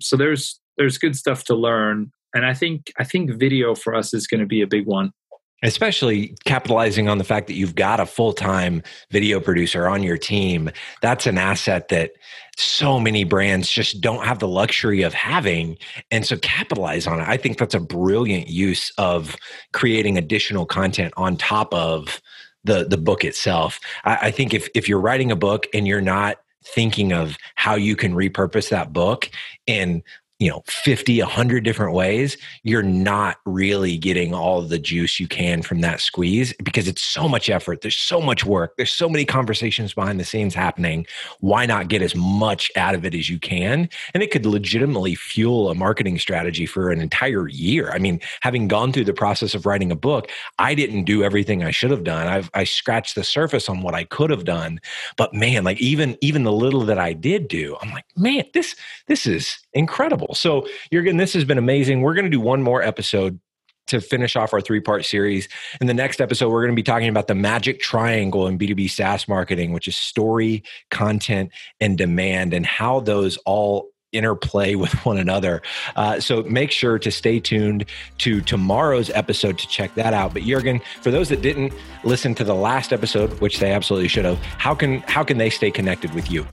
So 0.00 0.16
there's 0.16 0.58
there's 0.78 0.96
good 0.96 1.16
stuff 1.16 1.44
to 1.44 1.54
learn, 1.54 2.12
and 2.34 2.46
I 2.46 2.54
think 2.54 2.92
I 2.98 3.04
think 3.04 3.30
video 3.38 3.74
for 3.74 3.94
us 3.94 4.14
is 4.14 4.26
going 4.26 4.40
to 4.40 4.46
be 4.46 4.62
a 4.62 4.66
big 4.66 4.86
one 4.86 5.12
especially 5.62 6.34
capitalizing 6.44 7.08
on 7.08 7.18
the 7.18 7.24
fact 7.24 7.46
that 7.46 7.54
you've 7.54 7.74
got 7.74 8.00
a 8.00 8.06
full-time 8.06 8.82
video 9.10 9.40
producer 9.40 9.86
on 9.86 10.02
your 10.02 10.18
team 10.18 10.70
that's 11.00 11.26
an 11.26 11.38
asset 11.38 11.88
that 11.88 12.12
so 12.56 13.00
many 13.00 13.24
brands 13.24 13.70
just 13.70 14.00
don't 14.00 14.24
have 14.24 14.38
the 14.38 14.48
luxury 14.48 15.02
of 15.02 15.14
having. 15.14 15.78
And 16.10 16.26
so 16.26 16.36
capitalize 16.38 17.06
on 17.06 17.20
it. 17.20 17.28
I 17.28 17.36
think 17.36 17.58
that's 17.58 17.74
a 17.74 17.80
brilliant 17.80 18.48
use 18.48 18.92
of 18.98 19.36
creating 19.72 20.18
additional 20.18 20.66
content 20.66 21.14
on 21.16 21.36
top 21.36 21.72
of 21.72 22.20
the 22.64 22.84
the 22.84 22.98
book 22.98 23.24
itself. 23.24 23.80
I, 24.04 24.18
I 24.22 24.30
think 24.30 24.54
if 24.54 24.68
if 24.74 24.88
you're 24.88 25.00
writing 25.00 25.32
a 25.32 25.36
book 25.36 25.66
and 25.74 25.86
you're 25.86 26.00
not 26.00 26.36
thinking 26.64 27.12
of 27.12 27.36
how 27.56 27.74
you 27.74 27.96
can 27.96 28.14
repurpose 28.14 28.68
that 28.68 28.92
book 28.92 29.28
and 29.66 30.02
you 30.42 30.50
know 30.50 30.62
50 30.66 31.20
100 31.20 31.64
different 31.64 31.94
ways 31.94 32.36
you're 32.62 32.82
not 32.82 33.36
really 33.46 33.96
getting 33.96 34.34
all 34.34 34.62
the 34.62 34.78
juice 34.78 35.20
you 35.20 35.28
can 35.28 35.62
from 35.62 35.80
that 35.80 36.00
squeeze 36.00 36.52
because 36.62 36.88
it's 36.88 37.02
so 37.02 37.28
much 37.28 37.48
effort 37.48 37.80
there's 37.80 37.96
so 37.96 38.20
much 38.20 38.44
work 38.44 38.74
there's 38.76 38.92
so 38.92 39.08
many 39.08 39.24
conversations 39.24 39.94
behind 39.94 40.18
the 40.18 40.24
scenes 40.24 40.54
happening. 40.54 41.06
Why 41.40 41.66
not 41.66 41.88
get 41.88 42.02
as 42.02 42.14
much 42.14 42.70
out 42.76 42.94
of 42.94 43.04
it 43.04 43.14
as 43.14 43.28
you 43.28 43.38
can? 43.38 43.88
And 44.14 44.22
it 44.22 44.30
could 44.30 44.46
legitimately 44.46 45.14
fuel 45.14 45.70
a 45.70 45.74
marketing 45.74 46.18
strategy 46.18 46.66
for 46.66 46.90
an 46.90 47.00
entire 47.00 47.48
year. 47.48 47.90
I 47.92 47.98
mean 47.98 48.20
having 48.40 48.68
gone 48.68 48.92
through 48.92 49.04
the 49.04 49.12
process 49.12 49.54
of 49.54 49.66
writing 49.66 49.92
a 49.92 49.96
book 49.96 50.30
i 50.58 50.74
didn't 50.74 51.04
do 51.04 51.22
everything 51.22 51.62
i 51.62 51.70
should 51.70 51.90
have 51.90 52.04
done. 52.04 52.26
I've 52.26 52.50
i 52.54 52.64
scratched 52.64 53.14
the 53.14 53.24
surface 53.24 53.68
on 53.68 53.82
what 53.82 53.94
i 53.94 54.04
could 54.04 54.30
have 54.30 54.44
done. 54.44 54.80
But 55.16 55.34
man 55.34 55.64
like 55.64 55.80
even 55.80 56.16
even 56.20 56.44
the 56.44 56.52
little 56.52 56.82
that 56.82 56.98
i 56.98 57.12
did 57.12 57.48
do 57.48 57.76
i'm 57.80 57.90
like 57.90 58.04
man 58.16 58.44
this 58.54 58.74
this 59.06 59.26
is 59.26 59.58
incredible. 59.74 60.34
So, 60.34 60.66
Jurgen, 60.92 61.16
this 61.16 61.32
has 61.34 61.44
been 61.44 61.58
amazing. 61.58 62.02
We're 62.02 62.14
going 62.14 62.24
to 62.24 62.30
do 62.30 62.40
one 62.40 62.62
more 62.62 62.82
episode 62.82 63.40
to 63.88 64.00
finish 64.00 64.36
off 64.36 64.52
our 64.52 64.60
three 64.60 64.80
part 64.80 65.04
series. 65.04 65.48
In 65.80 65.86
the 65.86 65.94
next 65.94 66.20
episode, 66.20 66.50
we're 66.50 66.62
going 66.62 66.74
to 66.74 66.76
be 66.76 66.82
talking 66.82 67.08
about 67.08 67.26
the 67.26 67.34
magic 67.34 67.80
triangle 67.80 68.46
in 68.46 68.58
B2B 68.58 68.90
SaaS 68.90 69.28
marketing, 69.28 69.72
which 69.72 69.88
is 69.88 69.96
story, 69.96 70.62
content, 70.90 71.50
and 71.80 71.98
demand, 71.98 72.54
and 72.54 72.64
how 72.64 73.00
those 73.00 73.36
all 73.38 73.90
interplay 74.12 74.74
with 74.76 74.92
one 75.04 75.18
another. 75.18 75.62
Uh, 75.96 76.20
so 76.20 76.42
make 76.44 76.70
sure 76.70 76.98
to 76.98 77.10
stay 77.10 77.40
tuned 77.40 77.84
to 78.18 78.40
tomorrow's 78.42 79.10
episode 79.10 79.58
to 79.58 79.66
check 79.68 79.94
that 79.94 80.14
out. 80.14 80.32
But 80.32 80.42
Jurgen, 80.42 80.80
for 81.00 81.10
those 81.10 81.28
that 81.30 81.42
didn't 81.42 81.72
listen 82.04 82.34
to 82.36 82.44
the 82.44 82.54
last 82.54 82.92
episode, 82.92 83.40
which 83.40 83.58
they 83.58 83.72
absolutely 83.72 84.08
should 84.08 84.24
have, 84.24 84.38
how 84.38 84.74
can 84.74 85.00
how 85.02 85.24
can 85.24 85.38
they 85.38 85.50
stay 85.50 85.70
connected 85.70 86.14
with 86.14 86.30
you? 86.30 86.46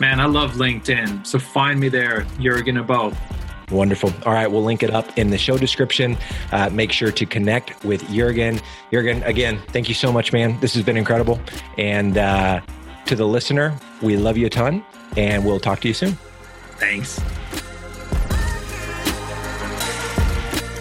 Man, 0.00 0.18
I 0.18 0.24
love 0.24 0.52
LinkedIn. 0.54 1.26
So 1.26 1.38
find 1.38 1.78
me 1.78 1.90
there, 1.90 2.26
Jurgen 2.40 2.76
Abo. 2.76 3.14
Wonderful. 3.70 4.12
All 4.24 4.32
right, 4.32 4.50
we'll 4.50 4.64
link 4.64 4.82
it 4.82 4.90
up 4.90 5.16
in 5.18 5.28
the 5.30 5.38
show 5.38 5.58
description. 5.58 6.16
Uh, 6.52 6.70
make 6.70 6.90
sure 6.90 7.12
to 7.12 7.26
connect 7.26 7.84
with 7.84 8.02
Jurgen. 8.08 8.60
Jurgen, 8.90 9.22
again, 9.24 9.60
thank 9.68 9.88
you 9.88 9.94
so 9.94 10.10
much, 10.10 10.32
man. 10.32 10.58
This 10.60 10.74
has 10.74 10.82
been 10.82 10.96
incredible. 10.96 11.38
And 11.76 12.16
uh, 12.16 12.62
to 13.06 13.14
the 13.14 13.26
listener, 13.26 13.76
we 14.00 14.16
love 14.16 14.36
you 14.36 14.46
a 14.46 14.50
ton, 14.50 14.84
and 15.16 15.44
we'll 15.44 15.60
talk 15.60 15.80
to 15.80 15.88
you 15.88 15.94
soon. 15.94 16.16
Thanks. 16.78 17.20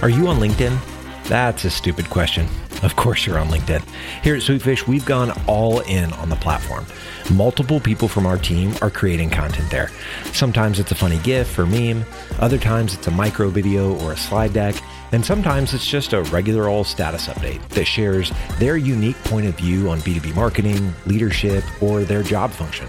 Are 0.01 0.09
you 0.09 0.27
on 0.27 0.39
LinkedIn? 0.39 0.79
That's 1.25 1.65
a 1.65 1.69
stupid 1.69 2.09
question. 2.09 2.47
Of 2.81 2.95
course, 2.95 3.25
you're 3.25 3.37
on 3.37 3.47
LinkedIn. 3.47 3.83
Here 4.23 4.35
at 4.35 4.41
Sweetfish, 4.41 4.87
we've 4.87 5.05
gone 5.05 5.31
all 5.47 5.81
in 5.81 6.13
on 6.13 6.29
the 6.29 6.35
platform. 6.37 6.85
Multiple 7.33 7.79
people 7.79 8.07
from 8.07 8.25
our 8.25 8.37
team 8.37 8.73
are 8.81 8.89
creating 8.89 9.29
content 9.29 9.69
there. 9.69 9.91
Sometimes 10.31 10.79
it's 10.79 10.91
a 10.91 10.95
funny 10.95 11.19
GIF 11.19 11.59
or 11.59 11.65
meme, 11.65 12.05
other 12.39 12.57
times 12.57 12.93
it's 12.93 13.07
a 13.07 13.11
micro 13.11 13.49
video 13.49 13.95
or 13.99 14.13
a 14.13 14.17
slide 14.17 14.53
deck, 14.53 14.75
and 15.11 15.25
sometimes 15.25 15.73
it's 15.73 15.87
just 15.87 16.13
a 16.13 16.23
regular 16.23 16.67
old 16.67 16.87
status 16.87 17.27
update 17.27 17.67
that 17.69 17.85
shares 17.85 18.31
their 18.57 18.77
unique 18.77 19.21
point 19.23 19.47
of 19.47 19.57
view 19.57 19.89
on 19.89 19.99
B2B 19.99 20.35
marketing, 20.35 20.93
leadership, 21.05 21.63
or 21.81 22.03
their 22.03 22.23
job 22.23 22.51
function. 22.51 22.87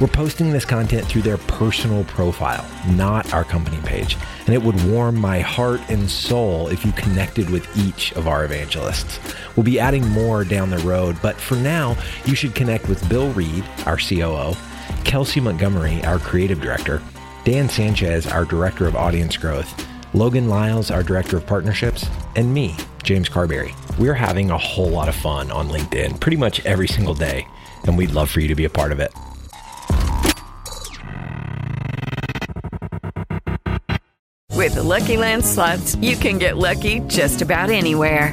We're 0.00 0.08
posting 0.08 0.50
this 0.50 0.64
content 0.64 1.06
through 1.06 1.22
their 1.22 1.36
personal 1.36 2.02
profile, 2.04 2.66
not 2.94 3.32
our 3.32 3.44
company 3.44 3.78
page. 3.84 4.16
And 4.46 4.54
it 4.54 4.62
would 4.62 4.82
warm 4.90 5.16
my 5.16 5.38
heart 5.38 5.80
and 5.88 6.10
soul 6.10 6.66
if 6.68 6.84
you 6.84 6.90
connected 6.92 7.48
with 7.50 7.68
each 7.76 8.12
of 8.14 8.26
our 8.26 8.44
evangelists. 8.44 9.20
We'll 9.54 9.62
be 9.62 9.78
adding 9.78 10.08
more 10.08 10.44
down 10.44 10.70
the 10.70 10.78
road, 10.78 11.16
but 11.22 11.36
for 11.36 11.54
now, 11.54 11.96
you 12.24 12.34
should 12.34 12.54
connect 12.54 12.88
with 12.88 13.08
Bill 13.08 13.30
Reed, 13.32 13.64
our 13.86 13.96
COO, 13.96 14.56
Kelsey 15.04 15.40
Montgomery, 15.40 16.02
our 16.04 16.18
creative 16.18 16.60
director, 16.60 17.00
Dan 17.44 17.68
Sanchez, 17.68 18.26
our 18.26 18.44
director 18.44 18.88
of 18.88 18.96
audience 18.96 19.36
growth, 19.36 19.86
Logan 20.14 20.48
Lyles, 20.50 20.90
our 20.90 21.02
director 21.02 21.38
of 21.38 21.46
partnerships, 21.46 22.06
and 22.36 22.52
me, 22.52 22.76
James 23.02 23.30
Carberry. 23.30 23.74
We're 23.98 24.14
having 24.14 24.50
a 24.50 24.58
whole 24.58 24.90
lot 24.90 25.08
of 25.08 25.14
fun 25.14 25.50
on 25.50 25.70
LinkedIn 25.70 26.20
pretty 26.20 26.36
much 26.36 26.64
every 26.66 26.86
single 26.86 27.14
day, 27.14 27.46
and 27.84 27.96
we'd 27.96 28.12
love 28.12 28.30
for 28.30 28.40
you 28.40 28.48
to 28.48 28.54
be 28.54 28.66
a 28.66 28.70
part 28.70 28.92
of 28.92 29.00
it. 29.00 29.10
With 34.50 34.74
the 34.74 34.82
Lucky 34.82 35.16
Land 35.16 35.44
slots, 35.44 35.96
you 35.96 36.14
can 36.14 36.38
get 36.38 36.56
lucky 36.56 37.00
just 37.08 37.42
about 37.42 37.70
anywhere. 37.70 38.32